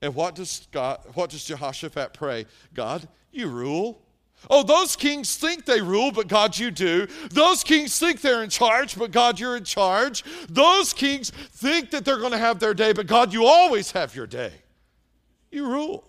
And 0.00 0.14
what 0.14 0.34
does 0.34 0.68
God 0.70 1.00
what 1.14 1.30
does 1.30 1.44
Jehoshaphat 1.44 2.14
pray? 2.14 2.46
God, 2.72 3.08
you 3.32 3.48
rule 3.48 4.00
Oh, 4.50 4.62
those 4.62 4.96
kings 4.96 5.36
think 5.36 5.64
they 5.64 5.80
rule, 5.80 6.12
but 6.12 6.28
God, 6.28 6.56
you 6.56 6.70
do. 6.70 7.06
Those 7.30 7.64
kings 7.64 7.98
think 7.98 8.20
they're 8.20 8.42
in 8.42 8.50
charge, 8.50 8.98
but 8.98 9.10
God, 9.10 9.40
you're 9.40 9.56
in 9.56 9.64
charge. 9.64 10.24
Those 10.48 10.92
kings 10.92 11.30
think 11.30 11.90
that 11.90 12.04
they're 12.04 12.18
going 12.18 12.32
to 12.32 12.38
have 12.38 12.60
their 12.60 12.74
day, 12.74 12.92
but 12.92 13.06
God, 13.06 13.32
you 13.32 13.44
always 13.46 13.90
have 13.92 14.14
your 14.14 14.26
day. 14.26 14.52
You 15.50 15.66
rule. 15.66 16.04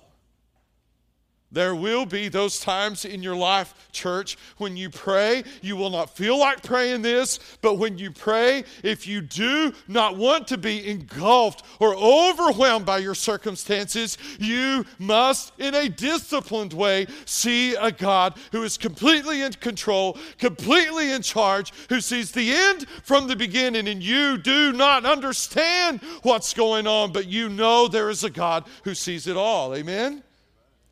There 1.52 1.74
will 1.74 2.06
be 2.06 2.30
those 2.30 2.60
times 2.60 3.06
in 3.06 3.24
your 3.24 3.36
life, 3.36 3.74
church, 3.92 4.38
when 4.58 4.78
you 4.78 4.92
pray. 4.92 5.44
You 5.62 5.76
will 5.76 5.90
not 5.90 6.16
feel 6.16 6.38
like 6.38 6.62
praying 6.62 7.02
this, 7.02 7.40
but 7.62 7.80
when 7.80 7.98
you 7.98 8.12
pray, 8.12 8.66
if 8.84 9.08
you 9.08 9.22
do 9.22 9.74
not 9.88 10.16
want 10.16 10.48
to 10.50 10.60
be 10.60 10.88
engulfed 10.88 11.66
or 11.80 11.96
overwhelmed 11.96 12.86
by 12.86 13.00
your 13.00 13.16
circumstances, 13.16 14.20
you 14.40 14.86
must, 15.00 15.52
in 15.58 15.74
a 15.74 15.90
disciplined 15.90 16.74
way, 16.74 17.08
see 17.26 17.74
a 17.76 17.92
God 17.92 18.36
who 18.52 18.62
is 18.62 18.78
completely 18.78 19.42
in 19.42 19.54
control, 19.54 20.20
completely 20.38 21.12
in 21.12 21.24
charge, 21.24 21.74
who 21.90 22.00
sees 22.00 22.32
the 22.32 22.54
end 22.54 22.88
from 23.04 23.28
the 23.28 23.36
beginning, 23.36 23.88
and 23.88 24.04
you 24.04 24.38
do 24.38 24.72
not 24.72 25.04
understand 25.04 26.00
what's 26.22 26.54
going 26.54 26.86
on, 26.86 27.12
but 27.12 27.26
you 27.26 27.50
know 27.50 27.88
there 27.88 28.12
is 28.12 28.24
a 28.24 28.30
God 28.30 28.66
who 28.84 28.94
sees 28.94 29.26
it 29.26 29.36
all. 29.36 29.74
Amen? 29.74 30.24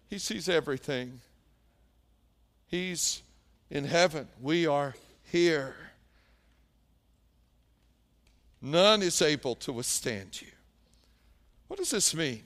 He 0.10 0.18
sees 0.20 0.48
everything. 0.48 1.20
He's 2.68 3.22
in 3.70 3.86
heaven. 3.86 4.28
We 4.42 4.66
are 4.66 4.96
here. 5.32 5.76
None 8.62 9.02
is 9.02 9.22
able 9.22 9.56
to 9.56 9.72
withstand 9.72 10.42
you. 10.42 10.48
What 11.68 11.78
does 11.78 11.92
this 11.92 12.16
mean? 12.16 12.44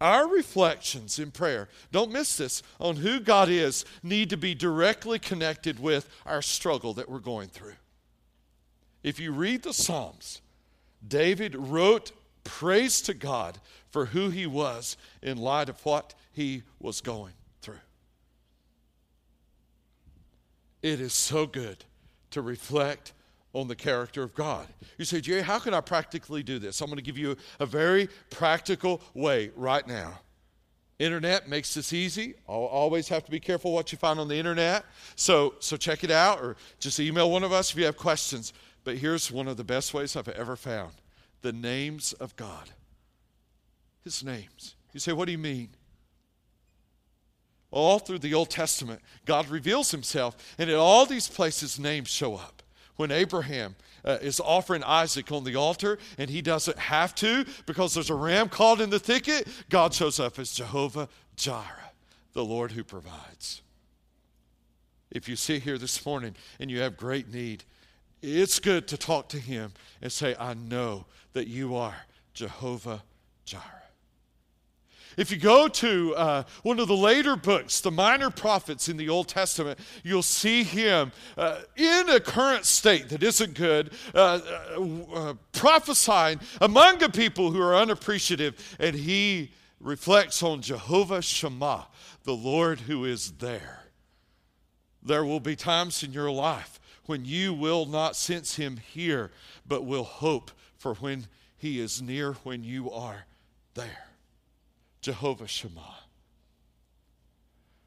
Our 0.00 0.26
reflections 0.26 1.20
in 1.20 1.30
prayer, 1.30 1.68
don't 1.92 2.10
miss 2.10 2.36
this, 2.36 2.62
on 2.80 2.96
who 2.96 3.20
God 3.20 3.48
is, 3.48 3.84
need 4.02 4.30
to 4.30 4.36
be 4.36 4.52
directly 4.52 5.20
connected 5.20 5.78
with 5.78 6.08
our 6.26 6.42
struggle 6.42 6.92
that 6.94 7.08
we're 7.08 7.20
going 7.20 7.48
through. 7.48 7.76
If 9.04 9.20
you 9.20 9.30
read 9.30 9.62
the 9.62 9.72
Psalms, 9.72 10.40
David 11.06 11.54
wrote 11.54 12.10
praise 12.42 13.00
to 13.02 13.14
God 13.14 13.58
for 13.90 14.06
who 14.06 14.30
he 14.30 14.46
was 14.46 14.96
in 15.22 15.38
light 15.38 15.68
of 15.68 15.84
what 15.84 16.14
he 16.32 16.62
was 16.80 17.00
going 17.00 17.32
through. 17.60 17.80
It 20.82 21.00
is 21.00 21.12
so 21.12 21.46
good 21.46 21.84
to 22.30 22.42
reflect 22.42 23.12
on 23.54 23.68
the 23.68 23.76
character 23.76 24.22
of 24.22 24.34
God. 24.34 24.66
You 24.98 25.04
say, 25.04 25.20
Jerry, 25.20 25.42
how 25.42 25.58
can 25.58 25.74
I 25.74 25.80
practically 25.80 26.42
do 26.42 26.58
this? 26.58 26.80
I'm 26.80 26.86
going 26.86 26.96
to 26.96 27.02
give 27.02 27.18
you 27.18 27.36
a 27.60 27.66
very 27.66 28.08
practical 28.30 29.02
way 29.14 29.50
right 29.54 29.86
now. 29.86 30.20
Internet 30.98 31.48
makes 31.48 31.74
this 31.74 31.92
easy. 31.92 32.34
I'll 32.48 32.64
always 32.64 33.08
have 33.08 33.24
to 33.24 33.30
be 33.30 33.40
careful 33.40 33.72
what 33.72 33.92
you 33.92 33.98
find 33.98 34.20
on 34.20 34.28
the 34.28 34.36
internet. 34.36 34.84
So, 35.16 35.54
so 35.58 35.76
check 35.76 36.04
it 36.04 36.10
out 36.10 36.40
or 36.40 36.56
just 36.78 37.00
email 37.00 37.30
one 37.30 37.42
of 37.42 37.52
us 37.52 37.72
if 37.72 37.78
you 37.78 37.84
have 37.86 37.96
questions. 37.96 38.52
But 38.84 38.96
here's 38.96 39.30
one 39.30 39.48
of 39.48 39.56
the 39.56 39.64
best 39.64 39.92
ways 39.94 40.16
I've 40.16 40.28
ever 40.28 40.56
found 40.56 40.92
the 41.42 41.52
names 41.52 42.12
of 42.14 42.36
God. 42.36 42.70
His 44.04 44.22
names. 44.24 44.76
You 44.92 45.00
say, 45.00 45.12
what 45.12 45.26
do 45.26 45.32
you 45.32 45.38
mean? 45.38 45.70
All 47.72 47.98
through 47.98 48.20
the 48.20 48.34
Old 48.34 48.50
Testament, 48.50 49.00
God 49.24 49.48
reveals 49.48 49.90
himself, 49.90 50.36
and 50.58 50.70
in 50.70 50.76
all 50.76 51.06
these 51.06 51.28
places, 51.28 51.78
names 51.78 52.08
show 52.08 52.36
up. 52.36 52.62
When 52.96 53.10
Abraham 53.10 53.74
uh, 54.04 54.18
is 54.20 54.38
offering 54.38 54.84
Isaac 54.84 55.32
on 55.32 55.44
the 55.44 55.56
altar, 55.56 55.98
and 56.18 56.30
he 56.30 56.42
doesn't 56.42 56.78
have 56.78 57.14
to 57.16 57.44
because 57.66 57.94
there's 57.94 58.10
a 58.10 58.14
ram 58.14 58.48
caught 58.48 58.80
in 58.80 58.90
the 58.90 58.98
thicket, 58.98 59.48
God 59.70 59.94
shows 59.94 60.20
up 60.20 60.38
as 60.38 60.52
Jehovah 60.52 61.08
Jireh, 61.36 61.92
the 62.34 62.44
Lord 62.44 62.72
who 62.72 62.84
provides. 62.84 63.62
If 65.10 65.28
you 65.28 65.36
sit 65.36 65.62
here 65.62 65.78
this 65.78 66.04
morning 66.04 66.34
and 66.60 66.70
you 66.70 66.80
have 66.80 66.96
great 66.96 67.32
need, 67.32 67.64
it's 68.22 68.60
good 68.60 68.86
to 68.88 68.96
talk 68.96 69.28
to 69.30 69.38
him 69.38 69.72
and 70.00 70.12
say, 70.12 70.36
I 70.38 70.54
know 70.54 71.06
that 71.32 71.48
you 71.48 71.74
are 71.74 71.96
Jehovah 72.34 73.02
Jireh. 73.44 73.81
If 75.16 75.30
you 75.30 75.36
go 75.36 75.68
to 75.68 76.14
uh, 76.14 76.42
one 76.62 76.80
of 76.80 76.88
the 76.88 76.96
later 76.96 77.36
books, 77.36 77.80
the 77.80 77.90
minor 77.90 78.30
prophets 78.30 78.88
in 78.88 78.96
the 78.96 79.08
Old 79.08 79.28
Testament, 79.28 79.78
you'll 80.02 80.22
see 80.22 80.62
him 80.62 81.12
uh, 81.36 81.60
in 81.76 82.08
a 82.08 82.20
current 82.20 82.64
state 82.64 83.08
that 83.10 83.22
isn't 83.22 83.54
good, 83.54 83.92
uh, 84.14 84.40
uh, 84.78 85.12
uh 85.14 85.34
prophesying 85.52 86.40
among 86.60 87.02
a 87.02 87.08
people 87.08 87.50
who 87.50 87.60
are 87.60 87.76
unappreciative, 87.76 88.76
and 88.78 88.96
he 88.96 89.52
reflects 89.80 90.42
on 90.42 90.62
Jehovah 90.62 91.22
Shammah, 91.22 91.88
the 92.24 92.34
Lord 92.34 92.80
who 92.80 93.04
is 93.04 93.32
there. 93.32 93.80
There 95.02 95.24
will 95.24 95.40
be 95.40 95.56
times 95.56 96.02
in 96.02 96.12
your 96.12 96.30
life 96.30 96.78
when 97.06 97.24
you 97.24 97.52
will 97.52 97.86
not 97.86 98.14
sense 98.14 98.54
him 98.56 98.76
here, 98.76 99.32
but 99.66 99.84
will 99.84 100.04
hope 100.04 100.52
for 100.76 100.94
when 100.94 101.26
he 101.56 101.80
is 101.80 102.00
near 102.00 102.34
when 102.44 102.62
you 102.62 102.90
are 102.90 103.26
there. 103.74 104.11
Jehovah 105.02 105.48
Shammah. 105.48 105.98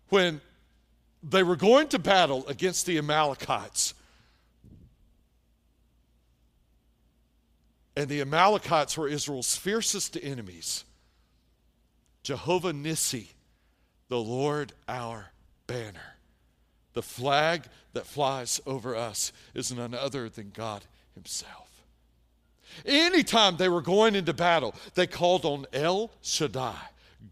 When 0.09 0.41
they 1.23 1.41
were 1.41 1.55
going 1.55 1.87
to 1.89 1.99
battle 1.99 2.45
against 2.47 2.85
the 2.85 2.97
Amalekites, 2.99 3.95
And 7.95 8.09
the 8.09 8.21
Amalekites 8.21 8.97
were 8.97 9.07
Israel's 9.07 9.55
fiercest 9.55 10.17
enemies. 10.21 10.83
Jehovah 12.23 12.73
Nissi, 12.73 13.27
the 14.09 14.19
Lord 14.19 14.73
our 14.87 15.31
banner. 15.67 16.15
The 16.93 17.01
flag 17.01 17.63
that 17.93 18.05
flies 18.05 18.59
over 18.65 18.95
us 18.95 19.31
is 19.53 19.71
none 19.71 19.93
other 19.93 20.27
than 20.29 20.51
God 20.53 20.83
Himself. 21.13 21.83
Anytime 22.85 23.55
they 23.57 23.69
were 23.69 23.81
going 23.81 24.15
into 24.15 24.33
battle, 24.33 24.75
they 24.95 25.07
called 25.07 25.45
on 25.45 25.65
El 25.71 26.11
Shaddai, 26.21 26.75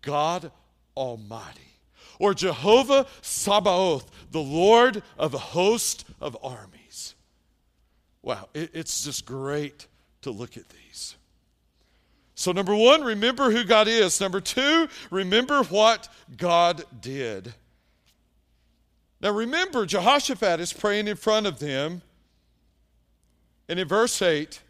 God 0.02 0.52
Almighty, 0.96 1.80
or 2.20 2.34
Jehovah 2.34 3.08
Sabaoth, 3.22 4.10
the 4.32 4.42
Lord 4.42 5.04
of 5.18 5.34
a 5.34 5.40
host 5.40 6.06
of 6.22 6.38
armies. 6.44 7.16
Wow, 8.22 8.48
it's 8.54 9.04
just 9.04 9.26
great 9.26 9.88
to 10.22 10.32
look 10.32 10.56
at 10.56 10.70
these. 10.70 11.16
So, 12.36 12.52
number 12.52 12.76
one, 12.76 13.04
remember 13.04 13.52
who 13.52 13.64
God 13.64 13.88
is. 13.88 14.20
Number 14.20 14.42
two, 14.42 14.88
remember 15.12 15.64
what 15.64 16.08
God 16.36 16.84
did. 17.00 17.54
Now, 19.22 19.32
remember, 19.32 19.86
Jehoshaphat 19.86 20.60
is 20.60 20.74
praying 20.74 21.08
in 21.08 21.16
front 21.16 21.48
of 21.48 21.60
them. 21.60 22.02
And 23.70 23.80
in 23.80 23.88
verse 23.88 24.22
8, 24.22 24.62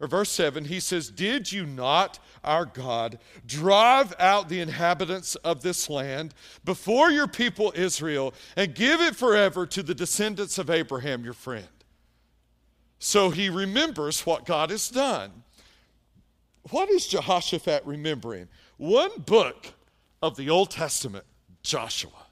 or 0.00 0.06
verse 0.06 0.30
7, 0.30 0.66
he 0.66 0.80
says, 0.80 1.08
Did 1.08 1.50
you 1.50 1.64
not, 1.64 2.18
our 2.44 2.64
God, 2.64 3.18
drive 3.46 4.14
out 4.18 4.48
the 4.48 4.60
inhabitants 4.60 5.34
of 5.36 5.62
this 5.62 5.90
land 5.90 6.34
before 6.64 7.10
your 7.10 7.26
people 7.26 7.72
Israel 7.74 8.34
and 8.56 8.74
give 8.74 9.00
it 9.00 9.16
forever 9.16 9.66
to 9.66 9.82
the 9.82 9.94
descendants 9.94 10.58
of 10.58 10.70
Abraham, 10.70 11.24
your 11.24 11.32
friend? 11.32 11.66
So 12.98 13.30
he 13.30 13.48
remembers 13.50 14.24
what 14.24 14.46
God 14.46 14.70
has 14.70 14.88
done. 14.88 15.30
What 16.70 16.88
is 16.88 17.06
Jehoshaphat 17.06 17.84
remembering? 17.84 18.48
One 18.78 19.10
book 19.18 19.66
of 20.22 20.36
the 20.36 20.48
Old 20.50 20.70
Testament, 20.70 21.24
Joshua. 21.62 22.24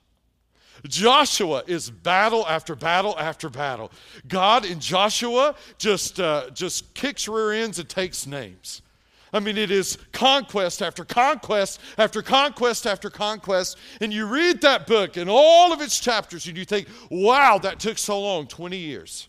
Joshua 0.88 1.62
is 1.66 1.90
battle 1.90 2.46
after 2.46 2.74
battle 2.74 3.16
after 3.18 3.48
battle. 3.48 3.92
God 4.26 4.64
in 4.64 4.80
Joshua 4.80 5.54
just, 5.78 6.18
uh, 6.18 6.50
just 6.50 6.94
kicks 6.94 7.28
rear 7.28 7.52
ends 7.52 7.78
and 7.78 7.88
takes 7.88 8.26
names. 8.26 8.82
I 9.32 9.40
mean, 9.40 9.56
it 9.56 9.70
is 9.70 9.96
conquest 10.12 10.82
after 10.82 11.04
conquest 11.04 11.80
after 11.96 12.20
conquest 12.20 12.86
after 12.86 13.08
conquest. 13.08 13.78
And 14.00 14.12
you 14.12 14.26
read 14.26 14.60
that 14.60 14.86
book 14.86 15.16
and 15.16 15.30
all 15.30 15.72
of 15.72 15.80
its 15.80 15.98
chapters, 15.98 16.46
and 16.46 16.56
you 16.56 16.64
think, 16.64 16.88
wow, 17.10 17.58
that 17.58 17.80
took 17.80 17.96
so 17.98 18.20
long 18.20 18.46
20 18.46 18.76
years. 18.76 19.28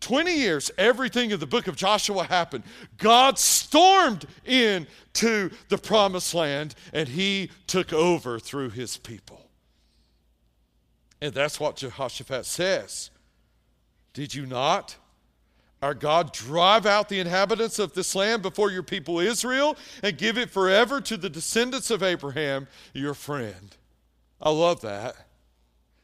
20 0.00 0.32
years, 0.32 0.70
everything 0.78 1.30
in 1.30 1.40
the 1.40 1.46
book 1.46 1.66
of 1.66 1.74
Joshua 1.74 2.24
happened. 2.24 2.64
God 2.98 3.38
stormed 3.38 4.26
into 4.44 5.50
the 5.68 5.78
promised 5.78 6.34
land 6.34 6.74
and 6.92 7.08
he 7.08 7.50
took 7.66 7.92
over 7.92 8.38
through 8.38 8.70
his 8.70 8.98
people. 8.98 9.40
And 11.20 11.32
that's 11.32 11.58
what 11.58 11.76
Jehoshaphat 11.76 12.44
says. 12.44 13.10
Did 14.12 14.34
you 14.34 14.46
not? 14.46 14.96
Our 15.82 15.94
God, 15.94 16.32
drive 16.32 16.86
out 16.86 17.08
the 17.08 17.20
inhabitants 17.20 17.78
of 17.78 17.92
this 17.92 18.14
land 18.14 18.42
before 18.42 18.70
your 18.70 18.82
people 18.82 19.18
Israel 19.18 19.76
and 20.02 20.16
give 20.16 20.38
it 20.38 20.50
forever 20.50 21.00
to 21.02 21.16
the 21.16 21.28
descendants 21.28 21.90
of 21.90 22.02
Abraham, 22.02 22.66
your 22.94 23.14
friend. 23.14 23.76
I 24.40 24.50
love 24.50 24.80
that. 24.80 25.16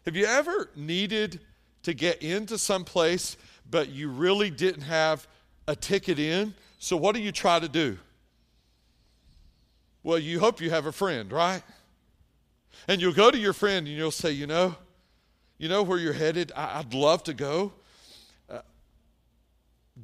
Have 0.04 0.16
you 0.16 0.26
ever 0.26 0.68
needed 0.76 1.40
to 1.84 1.94
get 1.94 2.22
into 2.22 2.58
some 2.58 2.84
place, 2.84 3.36
but 3.70 3.88
you 3.88 4.08
really 4.08 4.50
didn't 4.50 4.82
have 4.82 5.26
a 5.66 5.74
ticket 5.74 6.18
in? 6.18 6.54
So, 6.78 6.96
what 6.96 7.14
do 7.14 7.22
you 7.22 7.32
try 7.32 7.58
to 7.58 7.68
do? 7.68 7.98
Well, 10.02 10.18
you 10.18 10.40
hope 10.40 10.60
you 10.60 10.70
have 10.70 10.86
a 10.86 10.92
friend, 10.92 11.30
right? 11.32 11.62
And 12.88 13.00
you'll 13.00 13.12
go 13.12 13.30
to 13.30 13.38
your 13.38 13.52
friend 13.52 13.86
and 13.86 13.96
you'll 13.96 14.10
say, 14.10 14.32
You 14.32 14.46
know, 14.46 14.74
you 15.58 15.68
know 15.68 15.82
where 15.82 15.98
you're 15.98 16.12
headed? 16.12 16.50
I- 16.56 16.78
would 16.78 16.94
love 16.94 17.22
to 17.24 17.34
go. 17.34 17.72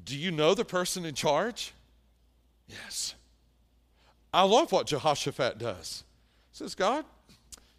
Do 0.05 0.17
you 0.17 0.31
know 0.31 0.55
the 0.55 0.65
person 0.65 1.05
in 1.05 1.15
charge? 1.15 1.73
Yes. 2.69 3.15
I 4.33 4.43
love 4.43 4.73
what 4.73 4.87
Jehoshaphat 4.87 5.59
does. 5.59 6.05
He 6.53 6.59
says, 6.59 6.75
God, 6.75 7.05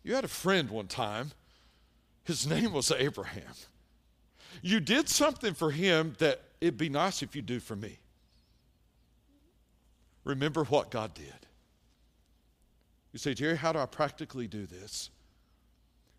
you 0.03 0.15
had 0.15 0.25
a 0.25 0.29
friend 0.29 0.69
one 0.69 0.87
time. 0.87 1.31
His 2.23 2.47
name 2.47 2.73
was 2.73 2.91
Abraham. 2.91 3.53
You 4.61 4.79
did 4.79 5.07
something 5.09 5.53
for 5.53 5.71
him 5.71 6.15
that 6.19 6.41
it'd 6.59 6.77
be 6.77 6.89
nice 6.89 7.21
if 7.21 7.35
you 7.35 7.41
do 7.41 7.59
for 7.59 7.75
me. 7.75 7.99
Remember 10.23 10.63
what 10.63 10.91
God 10.91 11.13
did. 11.13 11.33
You 13.13 13.19
say, 13.19 13.33
Jerry, 13.33 13.57
how 13.57 13.71
do 13.71 13.79
I 13.79 13.85
practically 13.85 14.47
do 14.47 14.65
this? 14.65 15.09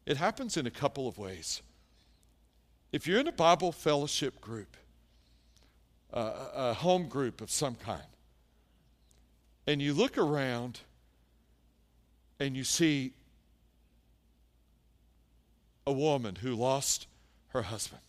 It 0.07 0.17
happens 0.17 0.57
in 0.57 0.67
a 0.67 0.71
couple 0.71 1.07
of 1.07 1.19
ways. 1.19 1.63
If 2.93 3.07
you're 3.07 3.21
in 3.21 3.29
a 3.29 3.33
Bible 3.33 3.71
fellowship 3.71 4.41
group, 4.41 4.77
uh, 6.13 6.33
a 6.55 6.75
home 6.75 7.09
group 7.09 7.41
of 7.41 7.51
some 7.51 7.75
kind, 7.75 8.03
and 9.67 9.81
you 9.81 9.93
look 9.95 10.19
around 10.19 10.81
and 12.39 12.57
you 12.57 12.65
see 12.65 13.13
a 15.87 15.93
woman 15.93 16.37
who 16.37 16.55
lost 16.55 17.07
her 17.49 17.63
husband, 17.63 18.03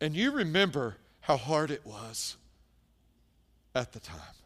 and 0.00 0.14
you 0.14 0.30
remember 0.30 0.96
how 1.20 1.36
hard 1.36 1.70
it 1.70 1.86
was 1.86 2.36
at 3.74 3.92
the 3.92 4.00
time, 4.00 4.36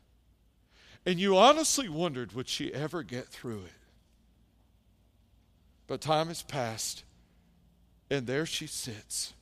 and 1.05 1.19
you 1.21 1.37
honestly 1.37 1.89
wondered, 1.89 2.33
would 2.33 2.49
she 2.49 2.73
ever 2.75 3.03
get 3.03 3.27
through 3.27 3.63
it? 3.65 3.73
But 5.87 6.01
time 6.01 6.29
has 6.29 6.43
passed, 6.43 7.05
and 8.11 8.27
there 8.27 8.45
she 8.45 8.67
sits. 8.67 9.33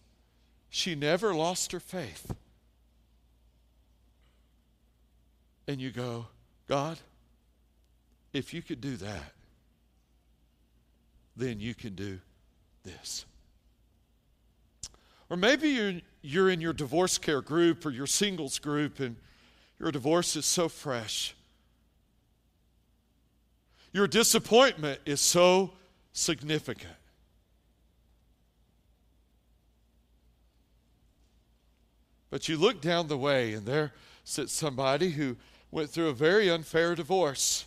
She 0.74 0.96
never 0.96 1.32
lost 1.32 1.70
her 1.70 1.78
faith. 1.78 2.34
And 5.68 5.80
you 5.80 5.92
go, 5.92 6.26
God, 6.66 6.98
if 8.32 8.52
you 8.52 8.60
could 8.60 8.80
do 8.80 8.96
that, 8.96 9.34
then 11.36 11.60
you 11.60 11.76
can 11.76 11.94
do 11.94 12.18
this. 12.82 13.24
Or 15.30 15.36
maybe 15.36 15.68
you're, 15.68 15.92
you're 16.22 16.50
in 16.50 16.60
your 16.60 16.72
divorce 16.72 17.18
care 17.18 17.40
group 17.40 17.86
or 17.86 17.90
your 17.90 18.08
singles 18.08 18.58
group 18.58 18.98
and 18.98 19.14
your 19.78 19.92
divorce 19.92 20.34
is 20.34 20.44
so 20.44 20.68
fresh. 20.68 21.36
Your 23.92 24.08
disappointment 24.08 24.98
is 25.06 25.20
so 25.20 25.74
significant. 26.12 26.96
But 32.34 32.48
you 32.48 32.56
look 32.56 32.80
down 32.80 33.06
the 33.06 33.16
way, 33.16 33.52
and 33.52 33.64
there 33.64 33.92
sits 34.24 34.52
somebody 34.52 35.10
who 35.10 35.36
went 35.70 35.90
through 35.90 36.08
a 36.08 36.12
very 36.12 36.50
unfair 36.50 36.96
divorce. 36.96 37.64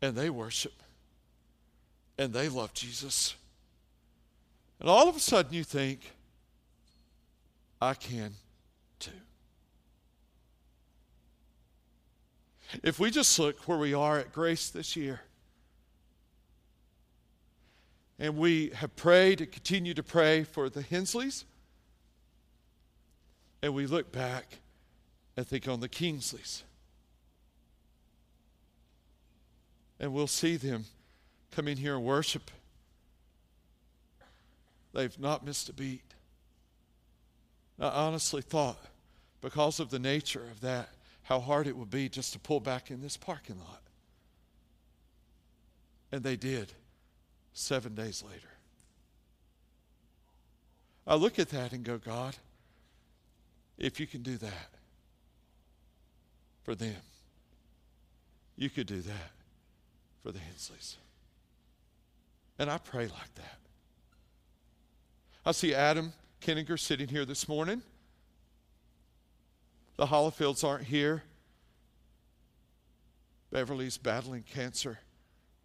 And 0.00 0.16
they 0.16 0.28
worship. 0.28 0.72
And 2.18 2.32
they 2.32 2.48
love 2.48 2.74
Jesus. 2.74 3.36
And 4.80 4.88
all 4.88 5.08
of 5.08 5.14
a 5.14 5.20
sudden 5.20 5.52
you 5.52 5.62
think, 5.62 6.10
I 7.80 7.94
can 7.94 8.34
too. 8.98 9.12
If 12.82 12.98
we 12.98 13.12
just 13.12 13.38
look 13.38 13.68
where 13.68 13.78
we 13.78 13.94
are 13.94 14.18
at 14.18 14.32
Grace 14.32 14.70
this 14.70 14.96
year, 14.96 15.20
and 18.18 18.36
we 18.36 18.72
have 18.74 18.96
prayed 18.96 19.40
and 19.40 19.52
continue 19.52 19.94
to 19.94 20.02
pray 20.02 20.42
for 20.42 20.68
the 20.68 20.82
Hensleys. 20.82 21.44
And 23.62 23.74
we 23.74 23.86
look 23.86 24.10
back 24.10 24.58
and 25.36 25.46
think 25.46 25.68
on 25.68 25.80
the 25.80 25.88
Kingsleys. 25.88 26.64
And 30.00 30.12
we'll 30.12 30.26
see 30.26 30.56
them 30.56 30.84
come 31.52 31.68
in 31.68 31.76
here 31.76 31.94
and 31.94 32.04
worship. 32.04 32.50
They've 34.92 35.18
not 35.18 35.46
missed 35.46 35.68
a 35.68 35.72
beat. 35.72 36.02
I 37.78 37.88
honestly 37.88 38.42
thought, 38.42 38.78
because 39.40 39.80
of 39.80 39.90
the 39.90 39.98
nature 39.98 40.42
of 40.50 40.60
that, 40.60 40.88
how 41.24 41.40
hard 41.40 41.66
it 41.66 41.76
would 41.76 41.90
be 41.90 42.08
just 42.08 42.32
to 42.32 42.38
pull 42.38 42.60
back 42.60 42.90
in 42.90 43.00
this 43.00 43.16
parking 43.16 43.58
lot. 43.58 43.80
And 46.10 46.22
they 46.22 46.36
did 46.36 46.72
seven 47.54 47.94
days 47.94 48.22
later. 48.22 48.48
I 51.06 51.14
look 51.14 51.38
at 51.38 51.48
that 51.50 51.72
and 51.72 51.84
go, 51.84 51.98
God, 51.98 52.36
if 53.82 53.98
you 53.98 54.06
can 54.06 54.22
do 54.22 54.38
that 54.38 54.70
for 56.62 56.74
them, 56.76 56.96
you 58.56 58.70
could 58.70 58.86
do 58.86 59.00
that 59.00 59.32
for 60.22 60.30
the 60.30 60.38
Hensleys. 60.38 60.96
And 62.58 62.70
I 62.70 62.78
pray 62.78 63.08
like 63.08 63.34
that. 63.34 63.58
I 65.44 65.50
see 65.50 65.74
Adam 65.74 66.12
Kenninger 66.40 66.78
sitting 66.78 67.08
here 67.08 67.24
this 67.24 67.48
morning. 67.48 67.82
The 69.96 70.06
Hollifields 70.06 70.62
aren't 70.62 70.84
here. 70.84 71.24
Beverly's 73.50 73.98
battling 73.98 74.44
cancer. 74.44 75.00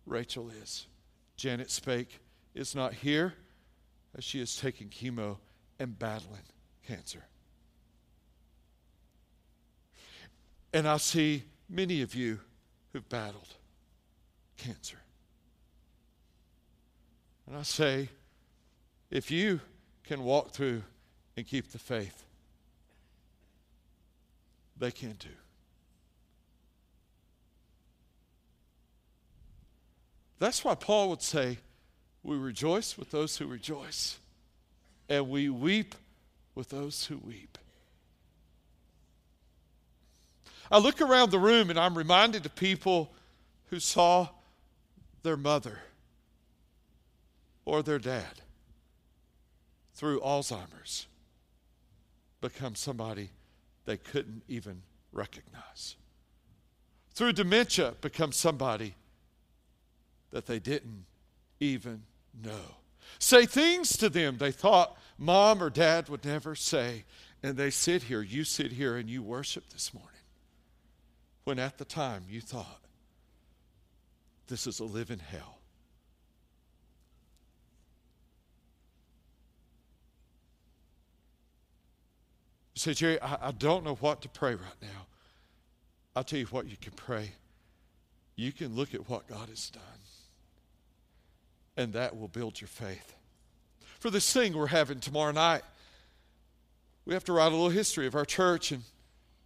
Rachel 0.08 0.50
is. 0.50 0.88
Janet 1.36 1.70
Spake 1.70 2.20
is 2.56 2.74
not 2.74 2.96
here 2.96 3.36
as 4.18 4.24
she 4.24 4.42
is 4.42 4.56
taking 4.56 4.90
chemo 4.90 5.38
and 5.78 5.98
battling 5.98 6.42
cancer. 6.88 7.24
And 10.78 10.88
I 10.88 10.98
see 10.98 11.42
many 11.68 12.04
of 12.04 12.14
you 12.14 12.40
who've 12.94 13.10
battled 13.10 13.48
cancer. 14.58 15.00
And 17.48 17.58
I 17.58 17.64
say, 17.64 18.10
if 19.10 19.32
you 19.32 19.60
can 20.04 20.24
walk 20.24 20.52
through 20.52 20.84
and 21.36 21.48
keep 21.48 21.72
the 21.72 21.80
faith, 21.80 22.26
they 24.78 24.92
can 24.92 25.16
too. 25.16 25.30
That's 30.38 30.64
why 30.64 30.76
Paul 30.76 31.10
would 31.10 31.24
say, 31.24 31.58
We 32.22 32.38
rejoice 32.38 33.00
with 33.00 33.10
those 33.10 33.36
who 33.38 33.48
rejoice, 33.48 34.20
and 35.10 35.28
we 35.28 35.50
weep 35.50 35.96
with 36.54 36.70
those 36.70 37.06
who 37.06 37.18
weep. 37.18 37.58
I 40.72 40.80
look 40.80 41.02
around 41.02 41.32
the 41.32 41.40
room 41.40 41.70
and 41.70 41.80
I'm 41.80 41.98
reminded 41.98 42.46
of 42.46 42.56
people 42.56 43.12
who 43.70 43.80
saw 43.80 44.30
their 45.24 45.38
mother 45.38 45.80
or 47.66 47.84
their 47.84 48.00
dad 48.00 48.42
through 49.96 50.20
Alzheimer's 50.22 51.08
become 52.42 52.76
somebody 52.76 53.30
they 53.86 53.98
couldn't 53.98 54.44
even 54.48 54.82
recognize. 55.12 55.96
Through 57.14 57.34
dementia, 57.34 57.96
become 58.02 58.32
somebody 58.32 58.94
that 60.32 60.46
they 60.46 60.60
didn't 60.60 61.06
even 61.60 62.04
know. 62.44 62.76
Say 63.20 63.46
things 63.46 63.98
to 63.98 64.10
them 64.10 64.38
they 64.38 64.52
thought 64.52 64.98
mom 65.18 65.64
or 65.64 65.70
dad 65.70 66.10
would 66.10 66.26
never 66.26 66.56
say. 66.56 67.06
And 67.42 67.56
they 67.56 67.70
sit 67.70 68.04
here, 68.04 68.22
you 68.22 68.44
sit 68.44 68.72
here, 68.72 68.98
and 68.98 69.10
you 69.10 69.22
worship 69.22 69.70
this 69.70 69.94
morning. 69.94 70.17
When 71.48 71.60
at 71.60 71.78
the 71.78 71.86
time 71.86 72.26
you 72.30 72.42
thought, 72.42 72.82
this 74.48 74.68
is 74.68 74.82
a 74.82 74.84
living 74.84 75.20
hell. 75.20 75.60
You 82.76 82.80
say, 82.82 82.94
Jerry, 82.94 83.22
I, 83.22 83.48
I 83.48 83.52
don't 83.54 83.86
know 83.86 83.96
what 83.96 84.22
to 84.24 84.28
pray 84.28 84.56
right 84.56 84.82
now. 84.82 85.08
I'll 86.18 86.26
tell 86.26 86.38
you 86.38 86.48
what 86.48 86.68
you 86.68 86.76
can 86.76 86.92
pray. 86.92 87.32
You 88.36 88.52
can 88.52 88.76
look 88.76 88.94
at 88.94 89.10
what 89.10 89.26
God 89.28 89.48
has 89.48 89.70
done 89.70 89.84
and 91.78 91.94
that 91.94 92.18
will 92.20 92.28
build 92.28 92.60
your 92.60 92.68
faith. 92.68 93.16
For 94.00 94.10
this 94.10 94.34
thing 94.34 94.52
we're 94.52 94.68
having 94.68 95.00
tomorrow 95.00 95.32
night, 95.32 95.62
we 97.06 97.14
have 97.14 97.24
to 97.24 97.32
write 97.32 97.54
a 97.54 97.56
little 97.56 97.70
history 97.70 98.06
of 98.06 98.16
our 98.16 98.26
church 98.26 98.74
and 98.74 98.84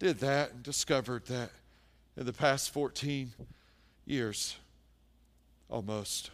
did 0.00 0.18
that 0.18 0.50
and 0.50 0.64
discovered 0.64 1.26
that 1.26 1.52
in 2.16 2.26
the 2.26 2.32
past 2.32 2.70
14 2.70 3.32
years, 4.04 4.56
almost, 5.68 6.30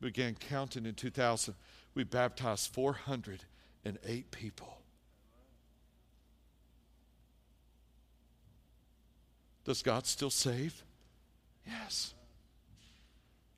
began 0.00 0.34
counting 0.34 0.86
in 0.86 0.94
2000, 0.94 1.54
we 1.94 2.04
baptized 2.04 2.72
408 2.72 4.30
people. 4.30 4.78
Does 9.64 9.82
God 9.82 10.06
still 10.06 10.30
save? 10.30 10.82
Yes. 11.66 12.14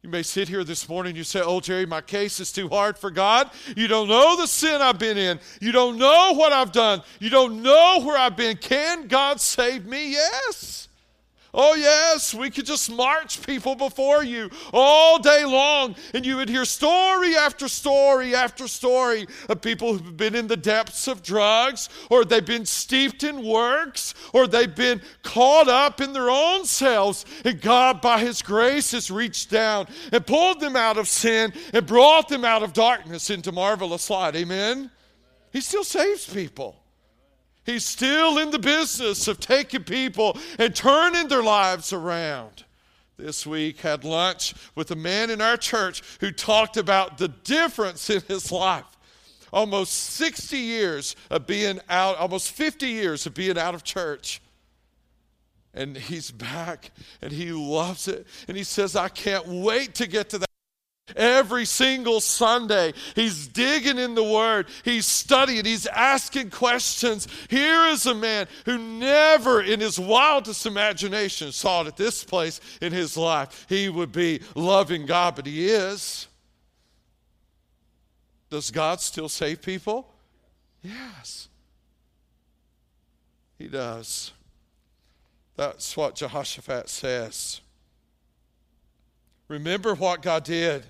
You 0.03 0.11
may 0.11 0.25
sit 0.25 0.49
here 0.49 0.65
this 0.65 0.89
morning 0.89 1.15
you 1.15 1.23
say, 1.23 1.41
Oh, 1.41 1.61
Jerry, 1.61 1.87
my 1.87 2.01
case 2.01 2.41
is 2.41 2.51
too 2.51 2.69
hard 2.69 2.99
for 2.99 3.11
God. 3.11 3.51
You 3.77 3.87
don't 3.87 4.09
know 4.09 4.37
the 4.37 4.49
sin 4.49 4.83
I've 4.83 4.99
been 4.99 5.17
in. 5.17 5.39
You 5.61 5.71
don't 5.71 5.97
know 5.97 6.33
what 6.35 6.53
I've 6.53 6.73
done. 6.73 7.03
You 7.21 7.31
don't 7.31 7.63
know 7.63 8.03
where 8.05 8.19
I've 8.19 8.37
been. 8.37 8.57
Can 8.57 9.07
God 9.07 9.41
save 9.41 9.87
me? 9.87 10.11
Yes. 10.11 10.89
Oh, 11.55 11.75
yes, 11.75 12.33
we 12.33 12.49
could 12.49 12.65
just 12.65 12.91
march 12.91 13.45
people 13.47 13.75
before 13.75 14.25
you 14.25 14.49
all 14.73 15.19
day 15.19 15.45
long, 15.45 15.95
and 16.15 16.25
you 16.25 16.37
would 16.37 16.49
hear 16.49 16.65
story 16.65 17.37
after 17.37 17.69
story 17.69 18.35
after 18.35 18.67
story 18.67 19.27
of 19.51 19.61
people 19.61 19.93
who've 19.93 20.17
been 20.17 20.35
in 20.35 20.47
the 20.47 20.57
depths 20.57 21.09
of 21.09 21.23
drugs, 21.23 21.91
or 22.09 22.25
they've 22.25 22.45
been 22.45 22.65
steeped 22.65 23.23
in 23.23 23.45
works, 23.45 24.15
or 24.33 24.47
they've 24.47 24.75
been 24.75 25.03
caught 25.23 25.69
up 25.69 26.01
in 26.01 26.15
their 26.15 26.31
own 26.31 26.65
selves. 26.65 27.27
And 27.45 27.61
God, 27.61 28.01
by 28.01 28.21
His 28.21 28.41
grace, 28.41 28.93
has 28.93 29.11
reached 29.11 29.51
down 29.51 29.88
and 30.11 30.27
pulled 30.27 30.59
them 30.59 30.75
out 30.75 30.97
of 30.97 31.07
sin 31.07 31.53
and 31.75 31.87
brought 31.87 32.29
them 32.29 32.47
out 32.47 32.62
of 32.62 32.73
darkness 32.73 33.29
into 33.29 33.53
marvelous 33.53 34.09
light. 34.09 34.37
Amen? 34.37 34.91
He 35.53 35.61
still 35.61 35.85
saves 35.85 36.27
people. 36.27 36.82
He's 37.64 37.87
still 37.87 38.38
in 38.38 38.51
the 38.51 38.59
business 38.59 39.29
of 39.29 39.38
taking 39.38 39.85
people 39.85 40.37
and 40.59 40.75
turning 40.75 41.29
their 41.29 41.42
lives 41.42 41.92
around. 41.92 42.64
This 43.16 43.46
week 43.46 43.81
had 43.81 44.05
lunch 44.05 44.55
with 44.75 44.90
a 44.90 44.96
man 44.96 45.31
in 45.31 45.40
our 45.40 45.57
church 45.57 46.03
who 46.20 46.33
talked 46.33 46.77
about 46.77 47.18
the 47.18 47.29
difference 47.29 48.11
in 48.11 48.20
his 48.22 48.51
life. 48.51 48.85
Almost 49.53 49.92
60 49.92 50.57
years 50.57 51.14
of 51.31 51.46
being 51.46 51.79
out, 51.88 52.16
almost 52.16 52.51
50 52.51 52.88
years 52.88 53.27
of 53.27 53.35
being 53.35 53.59
out 53.59 53.75
of 53.75 53.85
church. 53.85 54.40
And 55.75 55.96
he's 55.96 56.31
back 56.31 56.90
and 57.20 57.33
he 57.33 57.53
loves 57.53 58.09
it. 58.09 58.27
And 58.48 58.57
he 58.57 58.64
says, 58.64 58.96
I 58.96 59.09
can't 59.09 59.46
wait 59.46 59.94
to 59.96 60.07
get 60.07 60.31
to 60.31 60.38
that 60.38 60.52
Every 61.17 61.65
single 61.65 62.21
Sunday, 62.21 62.95
he's 63.15 63.49
digging 63.49 63.99
in 63.99 64.15
the 64.15 64.23
Word, 64.23 64.69
he's 64.85 65.05
studying, 65.05 65.65
he's 65.65 65.87
asking 65.87 66.51
questions. 66.51 67.27
Here 67.51 67.87
is 67.87 68.07
a 68.07 68.15
man 68.15 68.47
who 68.65 68.79
never 68.79 69.61
in 69.61 69.81
his 69.81 69.99
wildest 69.99 70.65
imagination 70.65 71.53
saw 71.53 71.85
at 71.85 71.97
this 71.97 72.25
place 72.25 72.61
in 72.81 72.93
his 72.93 73.17
life 73.17 73.67
he 73.69 73.88
would 73.88 74.12
be 74.12 74.41
loving 74.55 75.05
God, 75.05 75.37
but 75.37 75.47
he 75.47 75.69
is. 75.69 76.29
Does 78.49 78.71
God 78.71 79.01
still 79.01 79.29
save 79.29 79.61
people? 79.61 80.09
Yes. 80.83 81.49
He 83.59 83.67
does. 83.67 84.33
That's 85.57 85.97
what 85.97 86.15
Jehoshaphat 86.15 86.88
says. 86.88 87.61
Remember 89.53 89.95
what 89.95 90.23
God 90.23 90.45
did. 90.45 90.83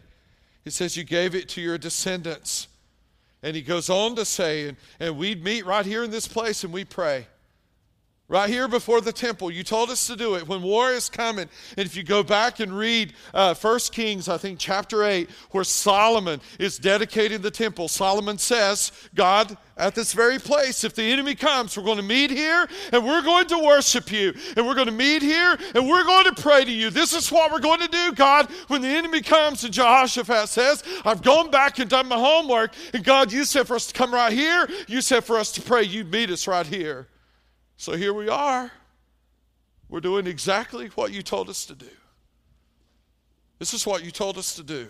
He 0.62 0.70
says, 0.70 0.96
You 0.96 1.02
gave 1.02 1.34
it 1.34 1.48
to 1.50 1.60
your 1.60 1.78
descendants. 1.78 2.68
And 3.42 3.56
he 3.56 3.62
goes 3.62 3.90
on 3.90 4.14
to 4.14 4.24
say, 4.24 4.68
and, 4.68 4.76
and 5.00 5.18
we'd 5.18 5.42
meet 5.42 5.66
right 5.66 5.84
here 5.84 6.04
in 6.04 6.12
this 6.12 6.28
place 6.28 6.62
and 6.62 6.72
we 6.72 6.84
pray. 6.84 7.26
Right 8.28 8.48
here 8.48 8.66
before 8.66 9.02
the 9.02 9.12
temple. 9.12 9.50
You 9.50 9.62
told 9.62 9.90
us 9.90 10.06
to 10.06 10.16
do 10.16 10.36
it 10.36 10.48
when 10.48 10.62
war 10.62 10.90
is 10.90 11.10
coming. 11.10 11.50
And 11.76 11.86
if 11.86 11.94
you 11.94 12.02
go 12.02 12.22
back 12.22 12.60
and 12.60 12.72
read 12.72 13.12
uh, 13.34 13.54
1 13.54 13.78
Kings, 13.90 14.26
I 14.26 14.38
think 14.38 14.58
chapter 14.58 15.04
8, 15.04 15.28
where 15.50 15.64
Solomon 15.64 16.40
is 16.58 16.78
dedicating 16.78 17.42
the 17.42 17.50
temple, 17.50 17.88
Solomon 17.88 18.38
says, 18.38 18.90
God, 19.14 19.58
at 19.76 19.94
this 19.94 20.14
very 20.14 20.38
place, 20.38 20.82
if 20.82 20.94
the 20.94 21.02
enemy 21.02 21.34
comes, 21.34 21.76
we're 21.76 21.82
going 21.82 21.98
to 21.98 22.02
meet 22.02 22.30
here 22.30 22.66
and 22.92 23.04
we're 23.04 23.20
going 23.20 23.48
to 23.48 23.58
worship 23.58 24.10
you. 24.10 24.32
And 24.56 24.66
we're 24.66 24.76
going 24.76 24.86
to 24.86 24.92
meet 24.92 25.20
here 25.20 25.58
and 25.74 25.86
we're 25.86 26.04
going 26.04 26.32
to 26.32 26.40
pray 26.40 26.64
to 26.64 26.72
you. 26.72 26.88
This 26.88 27.12
is 27.12 27.30
what 27.30 27.52
we're 27.52 27.60
going 27.60 27.80
to 27.80 27.88
do, 27.88 28.12
God, 28.12 28.50
when 28.68 28.80
the 28.80 28.88
enemy 28.88 29.20
comes. 29.20 29.62
And 29.64 29.74
Jehoshaphat 29.74 30.48
says, 30.48 30.84
I've 31.04 31.22
gone 31.22 31.50
back 31.50 31.80
and 31.80 31.90
done 31.90 32.08
my 32.08 32.16
homework. 32.16 32.72
And 32.94 33.04
God, 33.04 33.30
you 33.30 33.44
said 33.44 33.66
for 33.66 33.76
us 33.76 33.88
to 33.88 33.92
come 33.92 34.14
right 34.14 34.32
here. 34.32 34.70
You 34.88 35.02
said 35.02 35.24
for 35.24 35.36
us 35.36 35.52
to 35.52 35.60
pray. 35.60 35.82
You 35.82 36.04
meet 36.04 36.30
us 36.30 36.46
right 36.46 36.66
here. 36.66 37.08
So 37.82 37.96
here 37.96 38.14
we 38.14 38.28
are. 38.28 38.70
We're 39.88 39.98
doing 39.98 40.28
exactly 40.28 40.86
what 40.94 41.10
you 41.10 41.20
told 41.20 41.48
us 41.48 41.66
to 41.66 41.74
do. 41.74 41.90
This 43.58 43.74
is 43.74 43.84
what 43.84 44.04
you 44.04 44.12
told 44.12 44.38
us 44.38 44.54
to 44.54 44.62
do. 44.62 44.86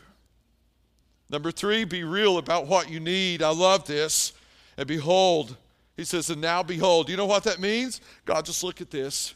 Number 1.30 1.50
three, 1.50 1.84
be 1.84 2.04
real 2.04 2.36
about 2.36 2.66
what 2.66 2.90
you 2.90 3.00
need. 3.00 3.42
I 3.42 3.48
love 3.48 3.86
this. 3.86 4.34
And 4.76 4.86
behold, 4.86 5.56
he 5.96 6.04
says, 6.04 6.28
and 6.28 6.42
now 6.42 6.62
behold. 6.62 7.08
You 7.08 7.16
know 7.16 7.24
what 7.24 7.44
that 7.44 7.60
means? 7.60 8.02
God, 8.26 8.44
just 8.44 8.62
look 8.62 8.82
at 8.82 8.90
this. 8.90 9.34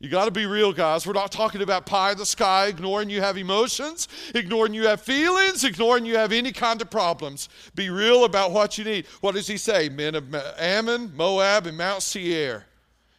You 0.00 0.08
got 0.08 0.26
to 0.26 0.30
be 0.30 0.46
real, 0.46 0.72
guys. 0.72 1.06
We're 1.06 1.12
not 1.12 1.32
talking 1.32 1.60
about 1.60 1.84
pie 1.84 2.12
in 2.12 2.18
the 2.18 2.26
sky, 2.26 2.68
ignoring 2.68 3.10
you 3.10 3.20
have 3.20 3.36
emotions, 3.36 4.06
ignoring 4.32 4.72
you 4.72 4.86
have 4.86 5.00
feelings, 5.00 5.64
ignoring 5.64 6.04
you 6.04 6.16
have 6.16 6.30
any 6.30 6.52
kind 6.52 6.80
of 6.80 6.88
problems. 6.88 7.48
Be 7.74 7.90
real 7.90 8.24
about 8.24 8.52
what 8.52 8.78
you 8.78 8.84
need. 8.84 9.06
What 9.20 9.34
does 9.34 9.48
he 9.48 9.56
say? 9.56 9.88
Men 9.88 10.14
of 10.14 10.32
Ammon, 10.56 11.16
Moab, 11.16 11.66
and 11.66 11.76
Mount 11.76 12.02
Seir. 12.02 12.66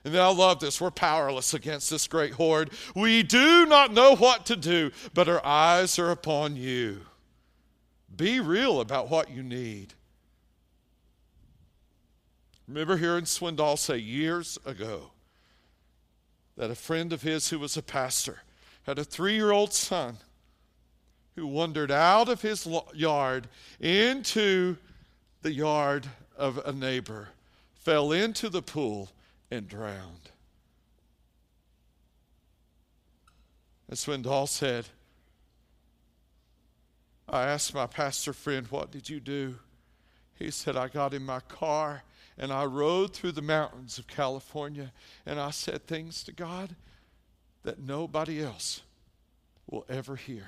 And 0.06 0.14
then 0.14 0.22
I 0.22 0.32
love 0.32 0.62
this. 0.62 0.80
We're 0.80 0.92
powerless 0.92 1.54
against 1.54 1.90
this 1.90 2.08
great 2.08 2.32
horde. 2.32 2.70
We 2.96 3.24
do 3.24 3.66
not 3.66 3.92
know 3.92 4.16
what 4.16 4.46
to 4.46 4.56
do, 4.56 4.92
but 5.14 5.28
our 5.28 5.46
eyes 5.46 6.00
are 6.00 6.12
upon 6.12 6.56
you. 6.56 7.02
Be 8.16 8.40
real 8.40 8.80
about 8.80 9.10
what 9.10 9.30
you 9.30 9.44
need. 9.44 9.96
Remember 12.70 12.96
hearing 12.96 13.26
Swindoll 13.26 13.78
say 13.78 13.98
years 13.98 14.58
ago 14.66 15.12
that 16.60 16.70
a 16.70 16.76
friend 16.76 17.14
of 17.14 17.22
his 17.22 17.50
who 17.50 17.58
was 17.58 17.78
a 17.78 17.82
pastor 17.82 18.40
had 18.84 19.00
a 19.00 19.04
three 19.06 19.34
year 19.34 19.52
old 19.52 19.74
son 19.74 20.18
who 21.38 21.48
wandered 21.48 21.90
out 21.90 22.28
of 22.28 22.42
his 22.42 22.68
yard 22.94 23.48
into 23.80 24.76
the 25.42 25.54
yard 25.54 26.06
of 26.38 26.58
a 26.66 26.74
neighbor, 26.74 27.30
fell 27.76 28.12
into 28.12 28.50
the 28.50 28.62
pool, 28.62 29.10
and 29.50 29.70
drowned. 29.70 30.32
That's 33.88 34.06
Swindoll 34.06 34.50
said, 34.50 34.86
I 37.30 37.44
asked 37.44 37.74
my 37.74 37.88
pastor 37.88 38.34
friend, 38.34 38.68
What 38.70 38.92
did 38.92 39.10
you 39.10 39.22
do? 39.22 39.56
He 40.36 40.52
said, 40.52 40.76
I 40.76 40.90
got 40.90 41.14
in 41.14 41.26
my 41.26 41.40
car 41.40 42.04
and 42.40 42.54
I 42.54 42.64
rode 42.64 43.14
through 43.14 43.34
the 43.34 43.42
mountains 43.42 44.00
of 44.00 44.08
California 44.08 44.94
and 45.26 45.40
I 45.40 45.52
said 45.52 45.86
things 45.86 46.24
to 46.24 46.32
God 46.32 46.76
that 47.64 47.80
nobody 47.80 48.42
else 48.42 48.82
will 49.70 49.86
ever 49.90 50.16
hear, 50.16 50.48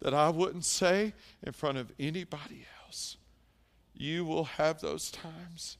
that 0.00 0.12
I 0.12 0.28
wouldn't 0.28 0.66
say 0.66 1.14
in 1.42 1.52
front 1.52 1.78
of 1.78 1.90
anybody 1.98 2.66
else. 2.84 3.16
You 3.94 4.24
will 4.24 4.44
have 4.44 4.80
those 4.80 5.10
times. 5.10 5.78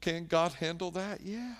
Can 0.00 0.26
God 0.26 0.52
handle 0.54 0.92
that? 0.92 1.20
Yeah. 1.22 1.54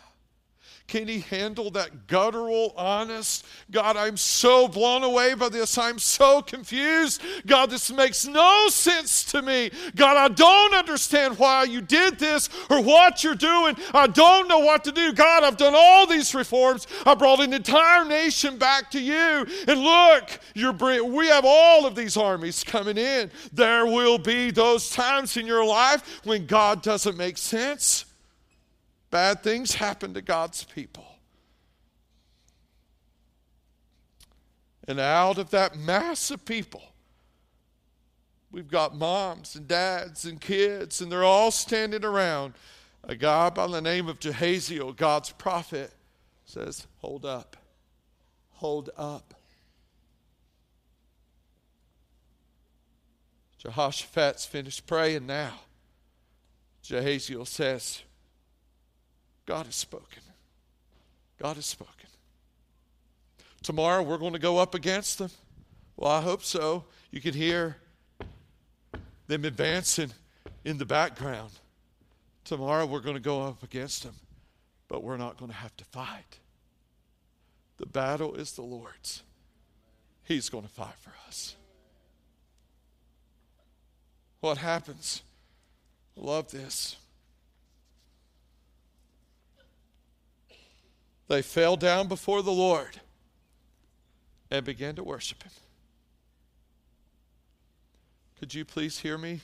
Can 0.90 1.06
he 1.06 1.20
handle 1.20 1.70
that 1.70 2.08
guttural, 2.08 2.74
honest? 2.76 3.46
God, 3.70 3.96
I'm 3.96 4.16
so 4.16 4.66
blown 4.66 5.04
away 5.04 5.34
by 5.34 5.48
this. 5.48 5.78
I'm 5.78 6.00
so 6.00 6.42
confused. 6.42 7.22
God, 7.46 7.70
this 7.70 7.92
makes 7.92 8.26
no 8.26 8.66
sense 8.70 9.22
to 9.26 9.40
me. 9.40 9.70
God, 9.94 10.16
I 10.16 10.26
don't 10.26 10.74
understand 10.74 11.38
why 11.38 11.62
you 11.62 11.80
did 11.80 12.18
this 12.18 12.48
or 12.68 12.82
what 12.82 13.22
you're 13.22 13.36
doing. 13.36 13.76
I 13.94 14.08
don't 14.08 14.48
know 14.48 14.58
what 14.58 14.82
to 14.82 14.90
do. 14.90 15.12
God, 15.12 15.44
I've 15.44 15.56
done 15.56 15.74
all 15.76 16.08
these 16.08 16.34
reforms. 16.34 16.88
I 17.06 17.14
brought 17.14 17.38
an 17.38 17.54
entire 17.54 18.04
nation 18.04 18.58
back 18.58 18.90
to 18.90 19.00
you. 19.00 19.46
And 19.68 19.80
look, 19.80 20.40
you're 20.54 20.72
we 21.04 21.28
have 21.28 21.44
all 21.46 21.86
of 21.86 21.94
these 21.94 22.16
armies 22.16 22.64
coming 22.64 22.98
in. 22.98 23.30
There 23.52 23.86
will 23.86 24.18
be 24.18 24.50
those 24.50 24.90
times 24.90 25.36
in 25.36 25.46
your 25.46 25.64
life 25.64 26.20
when 26.24 26.46
God 26.46 26.82
doesn't 26.82 27.16
make 27.16 27.38
sense. 27.38 28.06
Bad 29.10 29.42
things 29.42 29.74
happen 29.74 30.14
to 30.14 30.22
God's 30.22 30.64
people. 30.64 31.06
And 34.86 34.98
out 34.98 35.38
of 35.38 35.50
that 35.50 35.76
mass 35.76 36.30
of 36.30 36.44
people, 36.44 36.82
we've 38.50 38.70
got 38.70 38.96
moms 38.96 39.54
and 39.54 39.68
dads 39.68 40.24
and 40.24 40.40
kids, 40.40 41.00
and 41.00 41.10
they're 41.10 41.24
all 41.24 41.50
standing 41.50 42.04
around. 42.04 42.54
A 43.04 43.14
guy 43.14 43.50
by 43.50 43.66
the 43.66 43.80
name 43.80 44.08
of 44.08 44.20
Jahaziel, 44.20 44.96
God's 44.96 45.30
prophet, 45.32 45.92
says, 46.44 46.86
Hold 46.98 47.24
up, 47.24 47.56
hold 48.50 48.90
up. 48.96 49.34
Jehoshaphat's 53.58 54.46
finished 54.46 54.86
praying 54.86 55.26
now. 55.26 55.52
Jahaziel 56.82 57.46
says, 57.46 58.02
God 59.50 59.66
has 59.66 59.74
spoken. 59.74 60.22
God 61.42 61.56
has 61.56 61.66
spoken. 61.66 62.08
Tomorrow 63.64 64.04
we're 64.04 64.16
going 64.16 64.34
to 64.34 64.38
go 64.38 64.58
up 64.58 64.76
against 64.76 65.18
them. 65.18 65.30
Well, 65.96 66.08
I 66.08 66.20
hope 66.20 66.44
so. 66.44 66.84
You 67.10 67.20
can 67.20 67.34
hear 67.34 67.76
them 69.26 69.44
advancing 69.44 70.12
in 70.64 70.78
the 70.78 70.84
background. 70.84 71.50
Tomorrow 72.44 72.86
we're 72.86 73.00
going 73.00 73.16
to 73.16 73.20
go 73.20 73.42
up 73.42 73.64
against 73.64 74.04
them, 74.04 74.14
but 74.86 75.02
we're 75.02 75.16
not 75.16 75.36
going 75.36 75.50
to 75.50 75.56
have 75.56 75.76
to 75.78 75.84
fight. 75.84 76.38
The 77.78 77.86
battle 77.86 78.36
is 78.36 78.52
the 78.52 78.62
Lord's. 78.62 79.24
He's 80.22 80.48
going 80.48 80.62
to 80.62 80.70
fight 80.70 80.94
for 81.00 81.12
us. 81.26 81.56
What 84.38 84.58
happens? 84.58 85.22
Love 86.14 86.52
this. 86.52 86.94
They 91.30 91.42
fell 91.42 91.76
down 91.76 92.08
before 92.08 92.42
the 92.42 92.50
Lord 92.50 93.00
and 94.50 94.66
began 94.66 94.96
to 94.96 95.04
worship 95.04 95.44
Him. 95.44 95.52
Could 98.40 98.52
you 98.52 98.64
please 98.64 98.98
hear 98.98 99.16
me? 99.16 99.40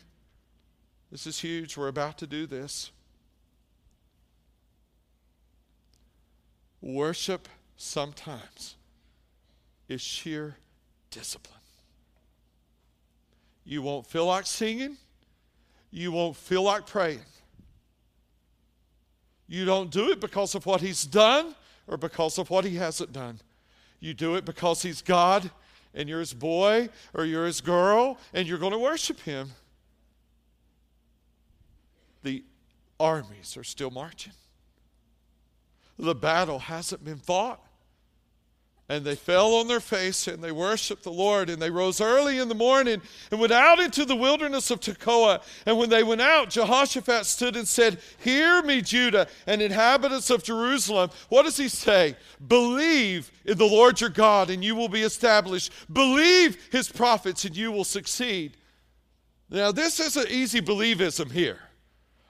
This 1.12 1.28
is 1.28 1.38
huge. 1.38 1.76
We're 1.76 1.86
about 1.86 2.18
to 2.18 2.26
do 2.26 2.44
this. 2.44 2.90
Worship 6.80 7.48
sometimes 7.76 8.74
is 9.88 10.00
sheer 10.00 10.56
discipline. 11.12 11.54
You 13.64 13.82
won't 13.82 14.08
feel 14.08 14.26
like 14.26 14.46
singing, 14.46 14.96
you 15.92 16.10
won't 16.10 16.36
feel 16.36 16.64
like 16.64 16.84
praying. 16.84 17.20
You 19.46 19.64
don't 19.64 19.92
do 19.92 20.10
it 20.10 20.18
because 20.18 20.56
of 20.56 20.66
what 20.66 20.80
He's 20.80 21.04
done 21.04 21.54
or 21.86 21.96
because 21.96 22.38
of 22.38 22.50
what 22.50 22.64
he 22.64 22.76
hasn't 22.76 23.12
done. 23.12 23.40
You 24.00 24.14
do 24.14 24.34
it 24.34 24.44
because 24.44 24.82
he's 24.82 25.02
God 25.02 25.50
and 25.94 26.08
you're 26.08 26.20
his 26.20 26.34
boy 26.34 26.88
or 27.14 27.24
you're 27.24 27.46
his 27.46 27.60
girl 27.60 28.18
and 28.34 28.46
you're 28.46 28.58
going 28.58 28.72
to 28.72 28.78
worship 28.78 29.20
him. 29.20 29.50
The 32.22 32.44
armies 33.00 33.56
are 33.56 33.64
still 33.64 33.90
marching. 33.90 34.32
The 35.98 36.14
battle 36.14 36.58
hasn't 36.58 37.04
been 37.04 37.18
fought. 37.18 37.65
And 38.88 39.04
they 39.04 39.16
fell 39.16 39.54
on 39.54 39.66
their 39.66 39.80
face 39.80 40.28
and 40.28 40.44
they 40.44 40.52
worshiped 40.52 41.02
the 41.02 41.10
Lord. 41.10 41.50
And 41.50 41.60
they 41.60 41.70
rose 41.70 42.00
early 42.00 42.38
in 42.38 42.48
the 42.48 42.54
morning 42.54 43.02
and 43.32 43.40
went 43.40 43.52
out 43.52 43.80
into 43.80 44.04
the 44.04 44.14
wilderness 44.14 44.70
of 44.70 44.78
Tekoa. 44.78 45.42
And 45.66 45.76
when 45.76 45.90
they 45.90 46.04
went 46.04 46.20
out, 46.20 46.50
Jehoshaphat 46.50 47.26
stood 47.26 47.56
and 47.56 47.66
said, 47.66 47.98
Hear 48.18 48.62
me, 48.62 48.82
Judah 48.82 49.26
and 49.48 49.60
inhabitants 49.60 50.30
of 50.30 50.44
Jerusalem. 50.44 51.10
What 51.30 51.42
does 51.42 51.56
he 51.56 51.68
say? 51.68 52.16
Believe 52.46 53.32
in 53.44 53.58
the 53.58 53.66
Lord 53.66 54.00
your 54.00 54.10
God 54.10 54.50
and 54.50 54.62
you 54.62 54.76
will 54.76 54.88
be 54.88 55.02
established. 55.02 55.72
Believe 55.92 56.56
his 56.70 56.88
prophets 56.88 57.44
and 57.44 57.56
you 57.56 57.72
will 57.72 57.84
succeed. 57.84 58.56
Now, 59.50 59.72
this 59.72 59.98
isn't 59.98 60.30
easy 60.30 60.60
believism 60.60 61.32
here. 61.32 61.58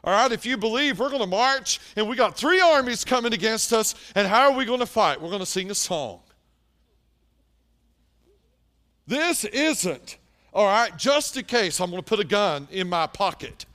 All 0.04 0.12
right, 0.12 0.32
if 0.32 0.46
you 0.46 0.56
believe 0.56 1.00
we're 1.00 1.08
going 1.08 1.20
to 1.20 1.26
march 1.26 1.80
and 1.96 2.08
we 2.08 2.16
got 2.16 2.36
three 2.36 2.60
armies 2.60 3.04
coming 3.04 3.34
against 3.34 3.72
us, 3.72 3.94
and 4.14 4.26
how 4.26 4.50
are 4.50 4.56
we 4.56 4.64
going 4.64 4.80
to 4.80 4.86
fight? 4.86 5.20
We're 5.20 5.30
going 5.30 5.40
to 5.40 5.46
sing 5.46 5.70
a 5.70 5.74
song. 5.74 6.20
This 9.06 9.44
isn't, 9.44 10.18
all 10.52 10.66
right, 10.66 10.96
just 10.96 11.36
in 11.36 11.44
case 11.44 11.80
I'm 11.80 11.90
going 11.90 12.02
to 12.02 12.08
put 12.08 12.20
a 12.20 12.24
gun 12.24 12.66
in 12.70 12.88
my 12.88 13.06
pocket. 13.06 13.66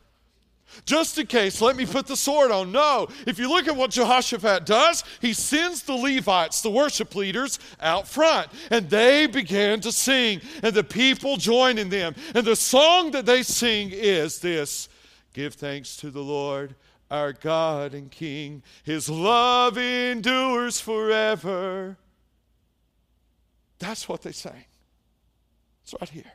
Just 0.86 1.18
in 1.18 1.28
case, 1.28 1.62
let 1.62 1.76
me 1.76 1.86
put 1.86 2.08
the 2.08 2.16
sword 2.16 2.52
on. 2.52 2.72
No, 2.72 3.08
if 3.28 3.38
you 3.38 3.50
look 3.50 3.68
at 3.68 3.76
what 3.76 3.92
Jehoshaphat 3.92 4.66
does, 4.66 5.04
he 5.20 5.34
sends 5.34 5.84
the 5.84 5.94
Levites, 5.94 6.62
the 6.62 6.70
worship 6.70 7.14
leaders, 7.16 7.60
out 7.82 8.08
front, 8.08 8.48
and 8.70 8.90
they 8.90 9.28
begin 9.28 9.82
to 9.82 9.92
sing, 9.92 10.42
and 10.64 10.74
the 10.74 10.84
people 10.84 11.38
join 11.38 11.78
in 11.78 11.90
them. 11.90 12.16
And 12.34 12.46
the 12.46 12.56
song 12.56 13.12
that 13.12 13.26
they 13.26 13.44
sing 13.44 13.92
is 13.92 14.40
this 14.40 14.88
Give 15.34 15.54
thanks 15.54 15.96
to 15.98 16.12
the 16.12 16.24
Lord, 16.24 16.76
our 17.10 17.34
God 17.34 17.94
and 17.94 18.10
King. 18.10 18.64
His 18.84 19.10
love 19.10 19.78
endures 19.78 20.80
forever. 20.80 21.98
That's 23.80 24.08
what 24.08 24.22
they 24.22 24.32
sang. 24.32 24.66
It's 25.92 26.02
right 26.02 26.10
here. 26.10 26.32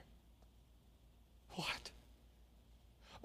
What? 1.50 1.90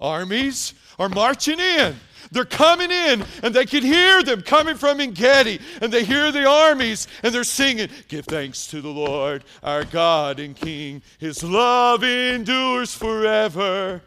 Armies 0.00 0.74
are 0.98 1.08
marching 1.08 1.60
in. 1.60 1.96
They're 2.30 2.44
coming 2.44 2.90
in, 2.90 3.24
and 3.42 3.54
they 3.54 3.66
can 3.66 3.82
hear 3.82 4.22
them 4.22 4.42
coming 4.42 4.76
from 4.76 5.00
En 5.00 5.10
Gedi, 5.10 5.60
and 5.80 5.92
they 5.92 6.04
hear 6.04 6.32
the 6.32 6.46
armies, 6.46 7.06
and 7.22 7.34
they're 7.34 7.44
singing, 7.44 7.88
Give 8.08 8.24
thanks 8.24 8.66
to 8.68 8.80
the 8.80 8.88
Lord, 8.88 9.44
our 9.62 9.84
God 9.84 10.40
and 10.40 10.56
King. 10.56 11.02
His 11.18 11.44
love 11.44 12.02
endures 12.02 12.94
forever, 12.94 14.00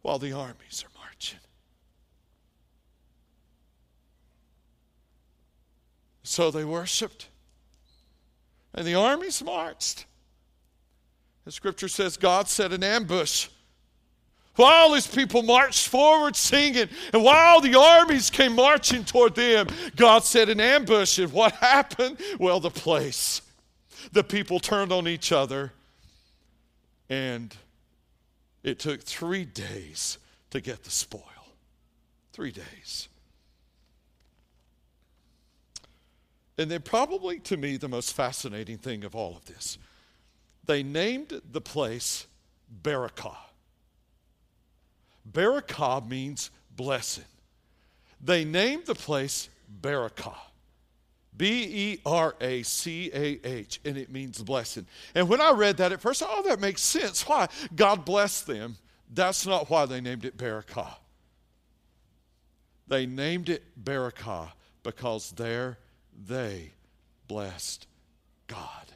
while 0.00 0.18
the 0.18 0.32
armies 0.32 0.84
are 0.84 0.98
marching. 1.00 1.38
So 6.24 6.50
they 6.50 6.64
worshiped, 6.64 7.28
and 8.74 8.86
the 8.86 8.94
armies 8.94 9.44
marched. 9.44 10.06
The 11.44 11.52
scripture 11.52 11.88
says 11.88 12.16
God 12.16 12.48
set 12.48 12.72
an 12.72 12.84
ambush. 12.84 13.48
While 14.56 14.92
his 14.92 15.06
people 15.06 15.42
marched 15.42 15.88
forward 15.88 16.36
singing, 16.36 16.88
and 17.12 17.24
while 17.24 17.60
the 17.60 17.78
armies 17.78 18.28
came 18.28 18.54
marching 18.54 19.04
toward 19.04 19.34
them, 19.34 19.66
God 19.96 20.24
set 20.24 20.50
an 20.50 20.60
ambush. 20.60 21.18
And 21.18 21.32
what 21.32 21.52
happened? 21.54 22.18
Well, 22.38 22.60
the 22.60 22.70
place. 22.70 23.40
The 24.12 24.22
people 24.22 24.60
turned 24.60 24.92
on 24.92 25.08
each 25.08 25.32
other, 25.32 25.72
and 27.08 27.56
it 28.62 28.78
took 28.78 29.00
three 29.00 29.44
days 29.44 30.18
to 30.50 30.60
get 30.60 30.84
the 30.84 30.90
spoil. 30.90 31.22
Three 32.32 32.50
days. 32.50 33.08
And 36.58 36.70
then, 36.70 36.82
probably 36.82 37.38
to 37.40 37.56
me, 37.56 37.78
the 37.78 37.88
most 37.88 38.12
fascinating 38.12 38.76
thing 38.76 39.04
of 39.04 39.14
all 39.14 39.34
of 39.34 39.46
this, 39.46 39.78
they 40.64 40.82
named 40.82 41.40
the 41.50 41.60
place 41.60 42.26
Berakah. 42.82 43.36
Berakah 45.30 46.08
means 46.08 46.50
blessing. 46.74 47.24
They 48.20 48.44
named 48.44 48.86
the 48.86 48.94
place 48.94 49.48
Berakah. 49.80 50.36
B 51.34 51.46
E 51.64 52.00
R 52.04 52.34
A 52.40 52.62
C 52.62 53.10
A 53.14 53.40
H, 53.42 53.80
and 53.84 53.96
it 53.96 54.12
means 54.12 54.42
blessing. 54.42 54.86
And 55.14 55.28
when 55.28 55.40
I 55.40 55.52
read 55.52 55.78
that 55.78 55.90
at 55.90 56.00
first, 56.00 56.22
oh, 56.24 56.42
that 56.42 56.60
makes 56.60 56.82
sense. 56.82 57.26
Why? 57.26 57.48
God 57.74 58.04
blessed 58.04 58.46
them. 58.46 58.76
That's 59.12 59.46
not 59.46 59.70
why 59.70 59.86
they 59.86 60.00
named 60.00 60.24
it 60.24 60.36
Berakah. 60.36 60.94
They 62.86 63.06
named 63.06 63.48
it 63.48 63.62
Berakah 63.82 64.50
because 64.82 65.30
there 65.32 65.78
they 66.26 66.72
blessed 67.28 67.86
God. 68.46 68.92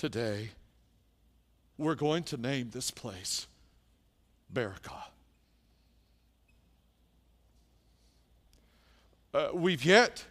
Today, 0.00 0.48
we're 1.76 1.94
going 1.94 2.22
to 2.22 2.38
name 2.38 2.70
this 2.70 2.90
place 2.90 3.46
Berakah. 4.50 5.04
Uh, 9.34 9.48
we've 9.52 9.84
yet 9.84 10.24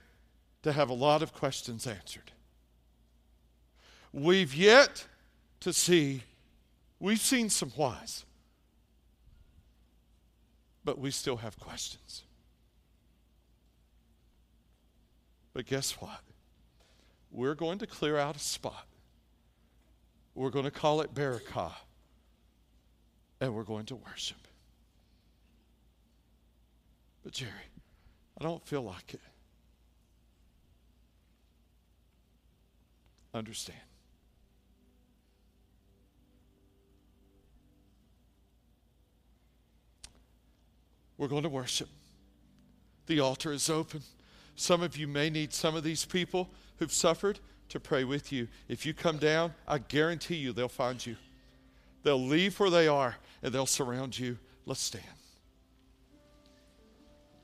to 0.63 0.72
have 0.72 0.89
a 0.89 0.93
lot 0.95 1.22
of 1.22 1.34
questions 1.34 1.86
answered. 1.86 2.32
We've 4.11 4.55
yet 4.55 5.05
to 5.59 5.72
see, 5.72 6.24
we've 6.99 7.22
seen 7.22 7.51
some 7.51 7.70
whys, 7.70 8.26
but 10.84 10.97
we 10.97 11.11
still 11.11 11.38
have 11.38 11.59
questions. 11.59 12.24
But 15.53 15.67
guess 15.67 15.91
what? 16.01 16.22
We're 17.30 17.53
going 17.53 17.78
to 17.78 17.86
clear 17.86 18.17
out 18.17 18.36
a 18.36 18.39
spot 18.39 18.88
we're 20.39 20.49
going 20.49 20.63
to 20.63 20.71
call 20.71 21.01
it 21.01 21.13
Berakah. 21.13 21.73
And 23.41 23.53
we're 23.53 23.63
going 23.63 23.85
to 23.87 23.95
worship. 23.97 24.37
But, 27.25 27.33
Jerry, 27.33 27.51
I 28.39 28.43
don't 28.45 28.65
feel 28.65 28.81
like 28.81 29.13
it. 29.13 29.19
Understand. 33.33 33.77
We're 41.17 41.27
going 41.27 41.43
to 41.43 41.49
worship. 41.49 41.89
The 43.07 43.19
altar 43.19 43.51
is 43.51 43.69
open. 43.69 44.03
Some 44.55 44.81
of 44.83 44.95
you 44.95 45.05
may 45.05 45.29
need 45.29 45.53
some 45.53 45.75
of 45.75 45.83
these 45.83 46.05
people 46.05 46.49
who've 46.77 46.93
suffered 46.93 47.39
to 47.70 47.80
pray 47.80 48.03
with 48.03 48.32
you. 48.32 48.47
If 48.67 48.86
you 48.86 48.93
come 48.93 49.17
down, 49.17 49.53
I 49.67 49.78
guarantee 49.78 50.36
you 50.36 50.51
they'll 50.51 50.67
find 50.67 51.03
you. 51.05 51.15
They'll 52.03 52.24
leave 52.24 52.59
where 52.59 52.70
they 52.70 52.88
are 52.88 53.15
and 53.41 53.53
they'll 53.53 53.65
surround 53.65 54.17
you. 54.17 54.38
Let's 54.65 54.82
stand. 54.82 55.03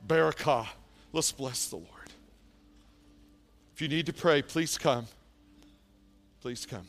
Berakah. 0.05 0.67
Let's 1.13 1.32
bless 1.32 1.67
the 1.67 1.78
Lord. 1.78 1.89
If 3.73 3.82
you 3.82 3.88
need 3.88 4.05
to 4.05 4.13
pray, 4.13 4.41
please 4.41 4.78
come. 4.78 5.07
Please 6.41 6.65
come. 6.65 6.86